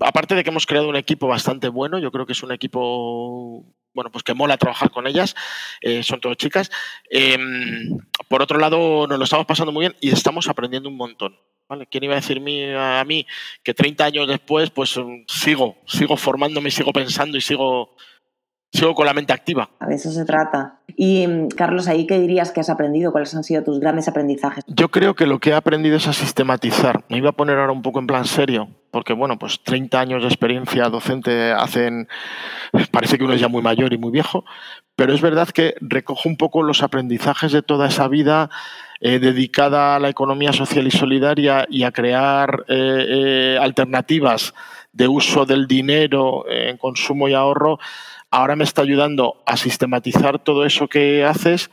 aparte 0.00 0.34
de 0.34 0.44
que 0.44 0.50
hemos 0.50 0.66
creado 0.66 0.90
un 0.90 0.96
equipo 0.96 1.28
bastante 1.28 1.68
bueno, 1.68 1.98
yo 1.98 2.12
creo 2.12 2.26
que 2.26 2.34
es 2.34 2.42
un 2.42 2.52
equipo 2.52 3.64
bueno, 3.94 4.12
pues 4.12 4.22
que 4.22 4.34
mola 4.34 4.58
trabajar 4.58 4.90
con 4.90 5.06
ellas, 5.06 5.34
eh, 5.80 6.02
son 6.02 6.20
todas 6.20 6.36
chicas. 6.36 6.70
Em, 7.08 7.96
por 8.28 8.42
otro 8.42 8.58
lado, 8.58 9.06
nos 9.06 9.16
lo 9.16 9.24
estamos 9.24 9.46
pasando 9.46 9.72
muy 9.72 9.84
bien 9.84 9.96
y 10.02 10.10
estamos 10.10 10.46
aprendiendo 10.46 10.90
un 10.90 10.98
montón. 10.98 11.38
¿Quién 11.90 12.04
iba 12.04 12.12
a 12.14 12.20
decir 12.20 12.38
a 12.76 13.04
mí 13.06 13.26
que 13.62 13.72
30 13.72 14.04
años 14.04 14.28
después, 14.28 14.68
pues 14.68 14.94
sigo, 15.26 15.78
sigo 15.86 16.18
formándome, 16.18 16.70
sigo 16.70 16.92
pensando 16.92 17.38
y 17.38 17.40
sigo, 17.40 17.96
sigo 18.72 18.94
con 18.94 19.06
la 19.06 19.14
mente 19.14 19.32
activa? 19.32 19.70
A 19.78 19.90
eso 19.92 20.10
se 20.10 20.24
trata. 20.24 20.80
Y 20.96 21.26
mm, 21.26 21.48
Carlos, 21.48 21.88
ahí 21.88 22.06
qué 22.06 22.18
dirías 22.18 22.52
que 22.52 22.60
has 22.60 22.70
aprendido? 22.70 23.12
¿Cuáles 23.12 23.34
han 23.34 23.44
sido 23.44 23.64
tus 23.64 23.80
grandes 23.80 24.08
aprendizajes? 24.08 24.64
Yo 24.66 24.90
creo 24.90 25.14
que 25.14 25.26
lo 25.26 25.38
que 25.38 25.50
he 25.50 25.54
aprendido 25.54 25.96
es 25.96 26.06
a 26.06 26.12
sistematizar. 26.12 27.04
Me 27.08 27.18
iba 27.18 27.30
a 27.30 27.32
poner 27.32 27.58
ahora 27.58 27.72
un 27.72 27.82
poco 27.82 27.98
en 27.98 28.06
plan 28.06 28.24
serio, 28.24 28.68
porque 28.90 29.12
bueno, 29.12 29.38
pues 29.38 29.62
30 29.62 30.00
años 30.00 30.22
de 30.22 30.28
experiencia 30.28 30.88
docente 30.88 31.52
hacen, 31.52 32.08
parece 32.90 33.18
que 33.18 33.24
uno 33.24 33.34
es 33.34 33.40
ya 33.40 33.48
muy 33.48 33.62
mayor 33.62 33.92
y 33.92 33.98
muy 33.98 34.10
viejo, 34.10 34.44
pero 34.96 35.14
es 35.14 35.22
verdad 35.22 35.48
que 35.48 35.74
recojo 35.80 36.28
un 36.28 36.36
poco 36.36 36.62
los 36.62 36.82
aprendizajes 36.82 37.52
de 37.52 37.62
toda 37.62 37.88
esa 37.88 38.06
vida 38.08 38.50
eh, 39.00 39.18
dedicada 39.18 39.96
a 39.96 39.98
la 39.98 40.10
economía 40.10 40.52
social 40.52 40.86
y 40.86 40.90
solidaria 40.90 41.66
y 41.70 41.84
a 41.84 41.90
crear 41.90 42.66
eh, 42.68 43.06
eh, 43.08 43.58
alternativas 43.58 44.52
de 44.92 45.08
uso 45.08 45.46
del 45.46 45.66
dinero 45.66 46.44
en 46.46 46.76
consumo 46.76 47.26
y 47.26 47.32
ahorro, 47.32 47.78
ahora 48.30 48.56
me 48.56 48.64
está 48.64 48.82
ayudando 48.82 49.42
a 49.46 49.56
sistematizar 49.56 50.38
todo 50.38 50.64
eso 50.64 50.88
que 50.88 51.24
haces, 51.24 51.70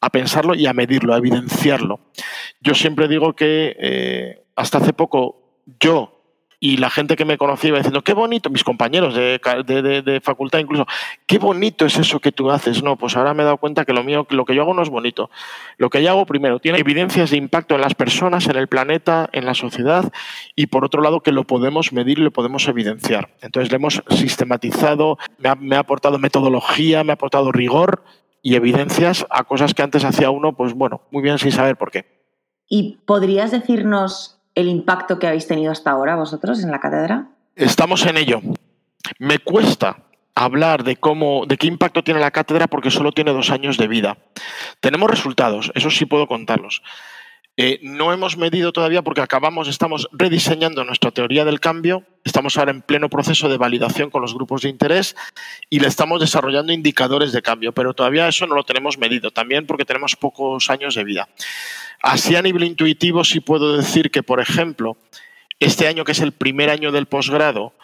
a 0.00 0.10
pensarlo 0.10 0.54
y 0.54 0.66
a 0.66 0.72
medirlo, 0.72 1.14
a 1.14 1.18
evidenciarlo. 1.18 2.00
Yo 2.60 2.74
siempre 2.74 3.08
digo 3.08 3.34
que 3.34 4.44
hasta 4.54 4.78
hace 4.78 4.92
poco 4.92 5.62
yo 5.80 6.15
y 6.66 6.78
la 6.78 6.90
gente 6.90 7.14
que 7.14 7.24
me 7.24 7.38
conocía 7.38 7.68
iba 7.68 7.78
diciendo, 7.78 8.02
qué 8.02 8.12
bonito, 8.12 8.50
mis 8.50 8.64
compañeros 8.64 9.14
de, 9.14 10.20
facultad 10.20 10.58
incluso, 10.58 10.84
qué 11.24 11.38
bonito 11.38 11.86
es 11.86 11.96
eso 11.96 12.18
que 12.18 12.32
tú 12.32 12.50
haces. 12.50 12.82
No, 12.82 12.96
pues 12.96 13.16
ahora 13.16 13.34
me 13.34 13.44
he 13.44 13.44
dado 13.44 13.58
cuenta 13.58 13.84
que 13.84 13.92
lo 13.92 14.02
mío, 14.02 14.26
lo 14.30 14.44
que 14.44 14.52
yo 14.52 14.62
hago 14.62 14.74
no 14.74 14.82
es 14.82 14.88
bonito. 14.88 15.30
Lo 15.78 15.90
que 15.90 16.02
yo 16.02 16.10
hago 16.10 16.26
primero 16.26 16.58
tiene 16.58 16.80
evidencias 16.80 17.30
de 17.30 17.36
impacto 17.36 17.76
en 17.76 17.82
las 17.82 17.94
personas, 17.94 18.48
en 18.48 18.56
el 18.56 18.66
planeta, 18.66 19.30
en 19.30 19.46
la 19.46 19.54
sociedad, 19.54 20.12
y 20.56 20.66
por 20.66 20.84
otro 20.84 21.02
lado 21.02 21.20
que 21.20 21.30
lo 21.30 21.44
podemos 21.44 21.92
medir 21.92 22.18
y 22.18 22.22
lo 22.22 22.32
podemos 22.32 22.66
evidenciar. 22.66 23.36
Entonces 23.42 23.70
le 23.70 23.76
hemos 23.76 24.02
sistematizado, 24.08 25.18
me 25.38 25.50
ha, 25.50 25.54
me 25.54 25.76
ha 25.76 25.78
aportado 25.78 26.18
metodología, 26.18 27.04
me 27.04 27.12
ha 27.12 27.14
aportado 27.14 27.52
rigor 27.52 28.02
y 28.42 28.56
evidencias 28.56 29.24
a 29.30 29.44
cosas 29.44 29.72
que 29.72 29.82
antes 29.82 30.04
hacía 30.04 30.30
uno, 30.30 30.56
pues 30.56 30.74
bueno, 30.74 31.02
muy 31.12 31.22
bien 31.22 31.38
sin 31.38 31.52
saber 31.52 31.76
por 31.76 31.92
qué. 31.92 32.06
¿Y 32.68 32.98
podrías 33.06 33.52
decirnos 33.52 34.35
el 34.56 34.68
impacto 34.68 35.20
que 35.20 35.28
habéis 35.28 35.46
tenido 35.46 35.70
hasta 35.70 35.92
ahora 35.92 36.16
vosotros 36.16 36.64
en 36.64 36.72
la 36.72 36.80
cátedra? 36.80 37.28
Estamos 37.54 38.04
en 38.06 38.16
ello. 38.16 38.40
Me 39.18 39.38
cuesta 39.38 39.98
hablar 40.34 40.82
de 40.82 40.96
cómo, 40.96 41.46
de 41.46 41.56
qué 41.56 41.68
impacto 41.68 42.02
tiene 42.02 42.20
la 42.20 42.30
cátedra 42.30 42.66
porque 42.66 42.90
solo 42.90 43.12
tiene 43.12 43.32
dos 43.32 43.50
años 43.50 43.76
de 43.76 43.86
vida. 43.86 44.18
Tenemos 44.80 45.08
resultados, 45.08 45.70
eso 45.74 45.90
sí 45.90 46.06
puedo 46.06 46.26
contarlos. 46.26 46.82
Eh, 47.58 47.80
no 47.82 48.12
hemos 48.12 48.36
medido 48.36 48.72
todavía 48.72 49.02
porque 49.02 49.22
acabamos, 49.22 49.68
estamos 49.68 50.08
rediseñando 50.12 50.84
nuestra 50.84 51.10
teoría 51.10 51.44
del 51.44 51.60
cambio, 51.60 52.04
estamos 52.26 52.58
ahora 52.58 52.72
en 52.72 52.82
pleno 52.82 53.08
proceso 53.08 53.48
de 53.48 53.56
validación 53.56 54.10
con 54.10 54.20
los 54.20 54.34
grupos 54.34 54.62
de 54.62 54.68
interés 54.68 55.16
y 55.70 55.78
le 55.78 55.86
estamos 55.86 56.20
desarrollando 56.20 56.72
indicadores 56.72 57.32
de 57.32 57.40
cambio, 57.40 57.72
pero 57.72 57.94
todavía 57.94 58.26
eso 58.26 58.46
no 58.46 58.56
lo 58.56 58.64
tenemos 58.64 58.98
medido, 58.98 59.30
también 59.30 59.64
porque 59.64 59.84
tenemos 59.84 60.16
pocos 60.16 60.68
años 60.68 60.96
de 60.96 61.04
vida. 61.04 61.28
Así 62.02 62.34
a 62.34 62.42
nivel 62.42 62.64
intuitivo 62.64 63.24
sí 63.24 63.40
puedo 63.40 63.76
decir 63.76 64.10
que, 64.10 64.24
por 64.24 64.40
ejemplo, 64.40 64.96
este 65.60 65.86
año 65.86 66.04
que 66.04 66.12
es 66.12 66.20
el 66.20 66.32
primer 66.32 66.68
año 66.68 66.90
del 66.90 67.06
posgrado, 67.06 67.74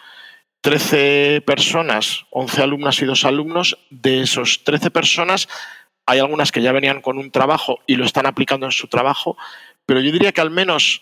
13 0.61 1.41
personas, 1.45 2.25
11 2.29 2.61
alumnas 2.61 3.01
y 3.01 3.05
2 3.05 3.25
alumnos, 3.25 3.77
de 3.89 4.21
esos 4.21 4.63
13 4.65 4.91
personas 4.91 5.47
hay 6.05 6.19
algunas 6.19 6.51
que 6.51 6.61
ya 6.61 6.73
venían 6.73 7.01
con 7.01 7.17
un 7.17 7.31
trabajo 7.31 7.79
y 7.87 7.95
lo 7.95 8.03
están 8.03 8.25
aplicando 8.25 8.65
en 8.65 8.73
su 8.73 8.87
trabajo, 8.87 9.37
pero 9.85 10.01
yo 10.01 10.11
diría 10.11 10.33
que 10.33 10.41
al 10.41 10.51
menos 10.51 11.01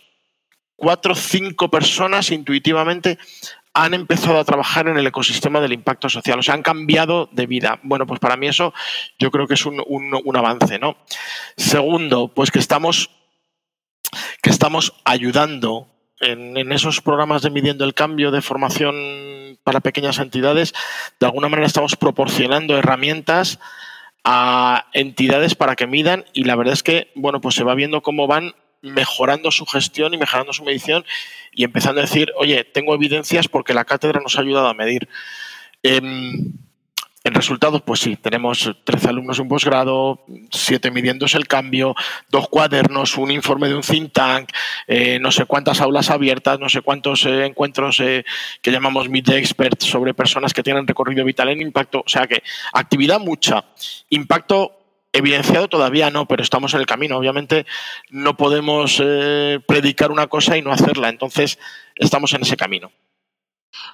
cuatro 0.81 1.13
cinco 1.13 1.69
personas 1.69 2.31
intuitivamente 2.31 3.19
han 3.73 3.93
empezado 3.93 4.39
a 4.39 4.43
trabajar 4.43 4.87
en 4.87 4.97
el 4.97 5.05
ecosistema 5.05 5.61
del 5.61 5.73
impacto 5.73 6.09
social, 6.09 6.39
o 6.39 6.41
sea, 6.41 6.55
han 6.55 6.63
cambiado 6.63 7.29
de 7.31 7.45
vida. 7.45 7.79
Bueno, 7.83 8.07
pues 8.07 8.19
para 8.19 8.35
mí 8.35 8.47
eso 8.47 8.73
yo 9.19 9.29
creo 9.29 9.47
que 9.47 9.53
es 9.53 9.65
un, 9.67 9.79
avance, 10.35 10.79
¿no? 10.79 10.97
Segundo, 11.55 12.29
pues 12.29 12.49
que 12.49 12.57
estamos, 12.57 13.11
que 14.41 14.49
estamos 14.49 14.95
ayudando 15.05 15.87
en, 16.19 16.57
en, 16.57 16.71
esos 16.71 16.99
programas 16.99 17.43
de 17.43 17.51
midiendo 17.51 17.85
el 17.85 17.93
cambio 17.93 18.31
de 18.31 18.41
formación 18.41 19.59
para 19.63 19.81
pequeñas 19.81 20.17
entidades, 20.17 20.73
de 21.19 21.27
alguna 21.27 21.47
manera 21.47 21.67
estamos 21.67 21.95
proporcionando 21.95 22.75
herramientas 22.75 23.59
a 24.23 24.87
entidades 24.93 25.53
para 25.53 25.75
que 25.75 25.85
midan 25.85 26.25
y 26.33 26.43
la 26.43 26.55
verdad 26.55 26.73
es 26.73 26.83
que, 26.83 27.11
bueno, 27.13 27.39
pues 27.39 27.53
se 27.53 27.63
va 27.63 27.75
viendo 27.75 28.01
cómo 28.01 28.25
van 28.25 28.55
mejorando 28.81 29.51
su 29.51 29.65
gestión 29.65 30.13
y 30.13 30.17
mejorando 30.17 30.53
su 30.53 30.63
medición 30.63 31.05
y 31.51 31.63
empezando 31.63 32.01
a 32.01 32.05
decir, 32.05 32.31
oye, 32.37 32.63
tengo 32.63 32.93
evidencias 32.95 33.47
porque 33.47 33.73
la 33.73 33.85
cátedra 33.85 34.21
nos 34.21 34.37
ha 34.37 34.41
ayudado 34.41 34.67
a 34.67 34.73
medir. 34.73 35.07
Em, 35.83 36.53
en 37.23 37.35
resultados, 37.35 37.83
pues 37.83 37.99
sí, 37.99 38.15
tenemos 38.15 38.71
13 38.83 39.09
alumnos 39.09 39.37
en 39.37 39.47
posgrado, 39.47 40.25
7 40.49 40.89
midiéndose 40.89 41.37
el 41.37 41.47
cambio, 41.47 41.93
dos 42.29 42.49
cuadernos, 42.49 43.15
un 43.15 43.29
informe 43.29 43.67
de 43.67 43.75
un 43.75 43.81
think 43.81 44.11
tank, 44.11 44.49
eh, 44.87 45.19
no 45.19 45.29
sé 45.29 45.45
cuántas 45.45 45.81
aulas 45.81 46.09
abiertas, 46.09 46.59
no 46.59 46.67
sé 46.67 46.81
cuántos 46.81 47.27
eh, 47.27 47.45
encuentros 47.45 47.99
eh, 47.99 48.25
que 48.63 48.71
llamamos 48.71 49.07
Meet 49.07 49.25
the 49.25 49.37
Experts 49.37 49.85
sobre 49.85 50.15
personas 50.15 50.51
que 50.51 50.63
tienen 50.63 50.87
recorrido 50.87 51.23
vital 51.23 51.49
en 51.49 51.61
impacto. 51.61 51.99
O 51.99 52.09
sea 52.09 52.25
que 52.25 52.41
actividad 52.73 53.19
mucha, 53.19 53.65
impacto 54.09 54.80
evidenciado 55.13 55.67
todavía 55.67 56.09
no, 56.09 56.27
pero 56.27 56.43
estamos 56.43 56.73
en 56.73 56.79
el 56.81 56.85
camino. 56.85 57.17
Obviamente 57.17 57.65
no 58.09 58.37
podemos 58.37 59.01
predicar 59.67 60.11
una 60.11 60.27
cosa 60.27 60.57
y 60.57 60.61
no 60.61 60.71
hacerla, 60.71 61.09
entonces 61.09 61.59
estamos 61.95 62.33
en 62.33 62.43
ese 62.43 62.57
camino. 62.57 62.91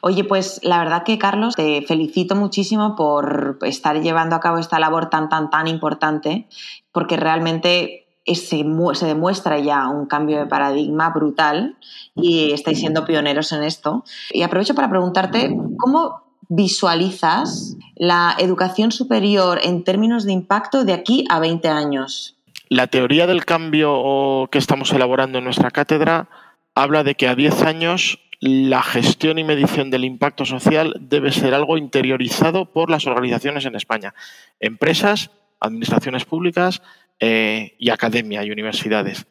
Oye, 0.01 0.23
pues 0.23 0.59
la 0.63 0.79
verdad 0.79 1.03
que 1.03 1.17
Carlos, 1.17 1.55
te 1.55 1.81
felicito 1.83 2.35
muchísimo 2.35 2.95
por 2.95 3.59
estar 3.61 4.01
llevando 4.01 4.35
a 4.35 4.39
cabo 4.39 4.57
esta 4.57 4.79
labor 4.79 5.09
tan, 5.09 5.29
tan, 5.29 5.49
tan 5.49 5.67
importante, 5.67 6.47
porque 6.91 7.17
realmente 7.17 8.07
se, 8.25 8.63
demuestra 9.05 9.59
ya 9.59 9.87
un 9.87 10.05
cambio 10.05 10.39
de 10.39 10.45
paradigma 10.45 11.09
brutal 11.11 11.77
y 12.15 12.51
estáis 12.51 12.79
siendo 12.79 13.05
pioneros 13.05 13.51
en 13.51 13.63
esto. 13.63 14.03
Y 14.31 14.43
aprovecho 14.43 14.75
para 14.75 14.89
preguntarte, 14.89 15.55
¿cómo 15.77 16.26
visualizas 16.49 17.75
la 17.95 18.35
educación 18.39 18.91
superior 18.91 19.59
en 19.63 19.83
términos 19.83 20.25
de 20.25 20.33
impacto 20.33 20.85
de 20.85 20.93
aquí 20.93 21.25
a 21.29 21.39
20 21.39 21.67
años? 21.67 22.35
La 22.69 22.87
teoría 22.87 23.27
del 23.27 23.45
cambio 23.45 24.49
que 24.51 24.57
estamos 24.57 24.91
elaborando 24.91 25.37
en 25.37 25.45
nuestra 25.45 25.71
cátedra 25.71 26.29
habla 26.75 27.03
de 27.03 27.15
que 27.15 27.27
a 27.27 27.35
10 27.35 27.63
años 27.63 28.19
la 28.39 28.83
gestión 28.83 29.39
y 29.39 29.43
medición 29.43 29.89
del 29.89 30.05
impacto 30.05 30.45
social 30.45 30.95
debe 30.99 31.31
ser 31.31 31.53
algo 31.53 31.77
interiorizado 31.77 32.71
por 32.71 32.89
las 32.89 33.07
organizaciones 33.07 33.65
en 33.65 33.75
España, 33.75 34.13
empresas, 34.59 35.31
administraciones 35.59 36.25
públicas 36.25 36.81
eh, 37.19 37.75
y 37.79 37.89
academia 37.89 38.43
y 38.43 38.51
universidades. 38.51 39.25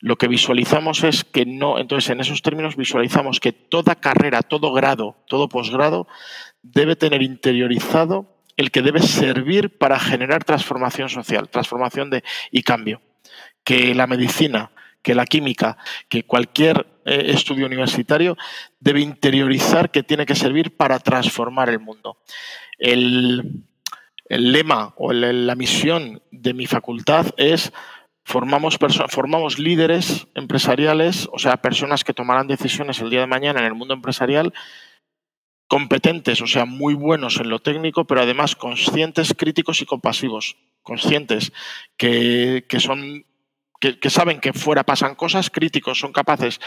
Lo 0.00 0.16
que 0.16 0.28
visualizamos 0.28 1.02
es 1.02 1.24
que 1.24 1.44
no, 1.44 1.78
entonces 1.78 2.10
en 2.10 2.20
esos 2.20 2.42
términos 2.42 2.76
visualizamos 2.76 3.40
que 3.40 3.52
toda 3.52 3.96
carrera, 3.96 4.42
todo 4.42 4.72
grado, 4.72 5.16
todo 5.26 5.48
posgrado 5.48 6.06
debe 6.62 6.94
tener 6.94 7.22
interiorizado 7.22 8.36
el 8.56 8.70
que 8.70 8.82
debe 8.82 9.00
servir 9.00 9.76
para 9.76 9.98
generar 9.98 10.44
transformación 10.44 11.08
social, 11.08 11.48
transformación 11.48 12.10
de, 12.10 12.22
y 12.50 12.62
cambio. 12.62 13.00
Que 13.64 13.94
la 13.94 14.06
medicina, 14.06 14.70
que 15.02 15.14
la 15.14 15.26
química, 15.26 15.78
que 16.08 16.24
cualquier 16.24 16.86
eh, 17.04 17.32
estudio 17.34 17.66
universitario 17.66 18.36
debe 18.80 19.00
interiorizar 19.00 19.90
que 19.90 20.02
tiene 20.02 20.26
que 20.26 20.34
servir 20.34 20.76
para 20.76 20.98
transformar 20.98 21.68
el 21.70 21.78
mundo. 21.80 22.18
El, 22.78 23.64
lema 24.28 24.92
o 24.98 25.12
la 25.14 25.54
misión 25.54 26.22
de 26.30 26.52
mi 26.52 26.66
facultad 26.66 27.28
es 27.38 27.72
formamos, 28.28 28.78
formamos 29.08 29.58
líderes 29.58 30.28
empresariales, 30.34 31.28
o 31.32 31.38
sea, 31.38 31.56
personas 31.56 32.04
que 32.04 32.12
tomarán 32.12 32.46
decisiones 32.46 33.00
el 33.00 33.08
día 33.08 33.20
de 33.20 33.26
mañana 33.26 33.60
en 33.60 33.66
el 33.66 33.74
mundo 33.74 33.94
empresarial 33.94 34.52
competentes, 35.66 36.42
o 36.42 36.46
sea, 36.46 36.66
muy 36.66 36.94
buenos 36.94 37.40
en 37.40 37.48
lo 37.48 37.58
técnico, 37.58 38.06
pero 38.06 38.20
además 38.20 38.54
conscientes, 38.54 39.34
críticos 39.36 39.80
y 39.80 39.86
compasivos. 39.86 40.56
Conscientes 40.82 41.52
que, 41.96 42.64
son 42.78 43.26
que, 43.80 44.10
saben 44.10 44.40
que 44.40 44.52
fuera 44.52 44.84
pasan 44.84 45.14
cosas, 45.14 45.50
críticos, 45.50 45.98
son 45.98 46.12
capaces 46.12 46.60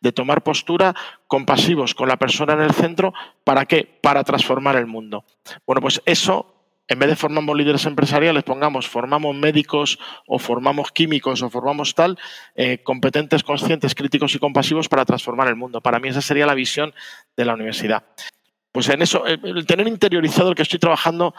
de 0.00 0.12
tomar 0.12 0.42
postura, 0.42 0.94
compasivos 1.28 1.94
con 1.94 2.08
la 2.08 2.16
persona 2.16 2.54
en 2.54 2.62
el 2.62 2.72
centro, 2.72 3.12
¿para 3.44 3.66
qué? 3.66 3.84
Para 3.84 4.24
transformar 4.24 4.76
el 4.76 4.86
mundo. 4.86 5.24
Bueno, 5.66 5.80
pues 5.80 6.00
eso, 6.06 6.53
en 6.88 6.98
vez 6.98 7.08
de 7.08 7.16
formamos 7.16 7.56
líderes 7.56 7.86
empresariales, 7.86 8.44
pongamos, 8.44 8.88
formamos 8.88 9.34
médicos 9.34 9.98
o 10.26 10.38
formamos 10.38 10.92
químicos 10.92 11.42
o 11.42 11.50
formamos 11.50 11.94
tal, 11.94 12.18
eh, 12.54 12.82
competentes, 12.82 13.42
conscientes, 13.42 13.94
críticos 13.94 14.34
y 14.34 14.38
compasivos 14.38 14.88
para 14.88 15.04
transformar 15.04 15.48
el 15.48 15.56
mundo. 15.56 15.80
Para 15.80 15.98
mí 15.98 16.08
esa 16.08 16.20
sería 16.20 16.46
la 16.46 16.54
visión 16.54 16.94
de 17.36 17.44
la 17.44 17.54
universidad. 17.54 18.04
Pues 18.72 18.88
en 18.88 19.02
eso, 19.02 19.24
el 19.24 19.66
tener 19.66 19.86
interiorizado 19.86 20.50
el 20.50 20.56
que 20.56 20.62
estoy 20.62 20.80
trabajando 20.80 21.32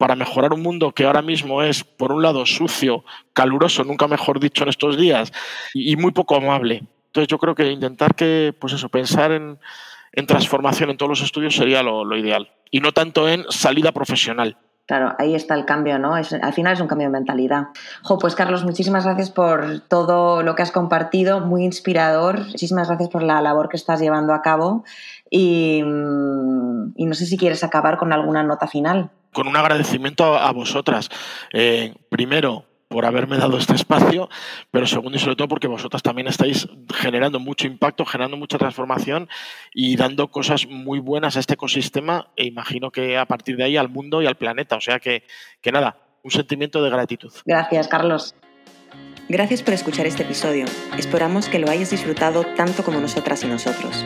para 0.00 0.16
mejorar 0.16 0.54
un 0.54 0.62
mundo 0.62 0.92
que 0.92 1.04
ahora 1.04 1.20
mismo 1.20 1.62
es, 1.62 1.84
por 1.84 2.10
un 2.10 2.22
lado, 2.22 2.46
sucio, 2.46 3.04
caluroso, 3.34 3.84
nunca 3.84 4.08
mejor 4.08 4.40
dicho 4.40 4.62
en 4.62 4.70
estos 4.70 4.96
días, 4.96 5.30
y, 5.74 5.94
muy 5.96 6.10
poco 6.12 6.36
amable. 6.36 6.84
Entonces 7.08 7.28
yo 7.28 7.36
creo 7.36 7.54
que 7.54 7.70
intentar 7.70 8.14
que, 8.14 8.54
pues 8.58 8.72
eso, 8.72 8.88
pensar 8.88 9.30
en, 9.30 9.58
transformación 10.26 10.88
en 10.88 10.96
todos 10.96 11.10
los 11.10 11.20
estudios 11.20 11.54
sería 11.54 11.82
lo, 11.82 12.16
ideal. 12.16 12.50
Y 12.70 12.80
no 12.80 12.92
tanto 12.92 13.28
en 13.28 13.44
salida 13.50 13.92
profesional. 13.92 14.56
Claro, 14.90 15.14
ahí 15.18 15.36
está 15.36 15.54
el 15.54 15.66
cambio, 15.66 16.00
¿no? 16.00 16.16
al 16.16 16.52
final 16.52 16.72
es 16.72 16.80
un 16.80 16.88
cambio 16.88 17.06
de 17.06 17.12
mentalidad. 17.12 17.68
Jo, 18.02 18.18
pues 18.18 18.34
Carlos, 18.34 18.64
muchísimas 18.64 19.04
gracias 19.04 19.30
por 19.30 19.78
todo 19.86 20.42
lo 20.42 20.56
que 20.56 20.62
has 20.62 20.72
compartido, 20.72 21.38
muy 21.38 21.64
inspirador. 21.64 22.40
Muchísimas 22.40 22.88
gracias 22.88 23.08
por 23.08 23.22
la 23.22 23.40
labor 23.40 23.68
que 23.68 23.76
estás 23.76 24.00
llevando 24.00 24.34
a 24.34 24.42
cabo 24.42 24.82
y, 25.30 25.80
no 25.84 27.14
sé 27.14 27.26
si 27.26 27.36
quieres 27.36 27.62
acabar 27.62 27.98
con 27.98 28.12
alguna 28.12 28.42
nota 28.42 28.66
final. 28.66 29.10
Con 29.32 29.46
un 29.46 29.56
agradecimiento 29.56 30.36
a, 30.36 30.50
vosotras. 30.50 31.08
Eh, 31.52 31.94
primero, 32.08 32.64
por 32.90 33.06
haberme 33.06 33.38
dado 33.38 33.56
este 33.56 33.74
espacio, 33.76 34.28
pero 34.72 34.84
segundo 34.84 35.16
y 35.16 35.20
sobre 35.20 35.36
todo 35.36 35.46
porque 35.46 35.68
vosotras 35.68 36.02
también 36.02 36.26
estáis 36.26 36.68
generando 36.92 37.38
mucho 37.38 37.68
impacto, 37.68 38.04
generando 38.04 38.36
mucha 38.36 38.58
transformación 38.58 39.28
y 39.72 39.94
dando 39.94 40.28
cosas 40.28 40.66
muy 40.66 40.98
buenas 40.98 41.36
a 41.36 41.40
este 41.40 41.54
ecosistema 41.54 42.32
e 42.34 42.46
imagino 42.46 42.90
que 42.90 43.16
a 43.16 43.26
partir 43.26 43.56
de 43.56 43.62
ahí 43.62 43.76
al 43.76 43.88
mundo 43.88 44.20
y 44.22 44.26
al 44.26 44.34
planeta. 44.34 44.74
O 44.74 44.80
sea 44.80 44.98
que, 44.98 45.22
que 45.60 45.70
nada, 45.70 45.98
un 46.24 46.32
sentimiento 46.32 46.82
de 46.82 46.90
gratitud. 46.90 47.32
Gracias, 47.46 47.86
Carlos. 47.86 48.34
Gracias 49.28 49.62
por 49.62 49.72
escuchar 49.72 50.06
este 50.06 50.24
episodio. 50.24 50.64
Esperamos 50.98 51.48
que 51.48 51.60
lo 51.60 51.70
hayas 51.70 51.90
disfrutado 51.90 52.42
tanto 52.56 52.82
como 52.82 52.98
nosotras 52.98 53.44
y 53.44 53.46
nosotros. 53.46 54.04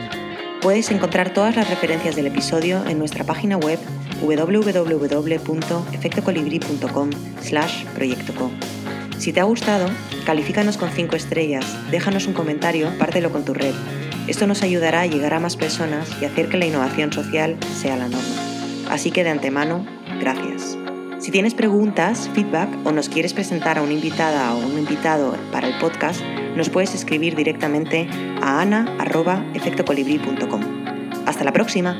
Puedes 0.61 0.91
encontrar 0.91 1.33
todas 1.33 1.55
las 1.55 1.67
referencias 1.69 2.15
del 2.15 2.27
episodio 2.27 2.85
en 2.85 2.99
nuestra 2.99 3.23
página 3.23 3.57
web 3.57 3.79
www.efectocolibri.com 4.21 7.09
slash 7.41 7.85
proyectoco. 7.93 8.51
Si 9.17 9.31
te 9.31 9.39
ha 9.39 9.43
gustado, 9.43 9.87
califícanos 10.25 10.77
con 10.77 10.91
5 10.91 11.15
estrellas, 11.15 11.65
déjanos 11.91 12.27
un 12.27 12.33
comentario, 12.33 12.91
pártelo 12.97 13.31
con 13.31 13.45
tu 13.45 13.53
red. 13.53 13.73
Esto 14.27 14.47
nos 14.47 14.63
ayudará 14.63 15.01
a 15.01 15.05
llegar 15.05 15.33
a 15.33 15.39
más 15.39 15.55
personas 15.55 16.09
y 16.21 16.25
hacer 16.25 16.49
que 16.49 16.57
la 16.57 16.65
innovación 16.65 17.13
social 17.13 17.57
sea 17.79 17.95
la 17.95 18.07
norma. 18.07 18.89
Así 18.89 19.11
que 19.11 19.23
de 19.23 19.29
antemano, 19.29 19.85
gracias. 20.19 20.77
Si 21.25 21.31
tienes 21.31 21.55
preguntas, 21.55 22.29
feedback 22.35 22.69
o 22.85 22.91
nos 22.91 23.09
quieres 23.09 23.33
presentar 23.33 23.79
a 23.79 23.81
una 23.81 23.93
invitada 23.93 24.53
o 24.53 24.59
un 24.59 24.77
invitado 24.77 25.35
para 25.51 25.67
el 25.67 25.75
podcast, 25.79 26.21
nos 26.55 26.69
puedes 26.69 26.93
escribir 26.93 27.35
directamente 27.35 28.07
a 28.43 28.61
ana.efectocolibri.com. 28.61 30.61
Hasta 31.25 31.43
la 31.43 31.51
próxima. 31.51 31.97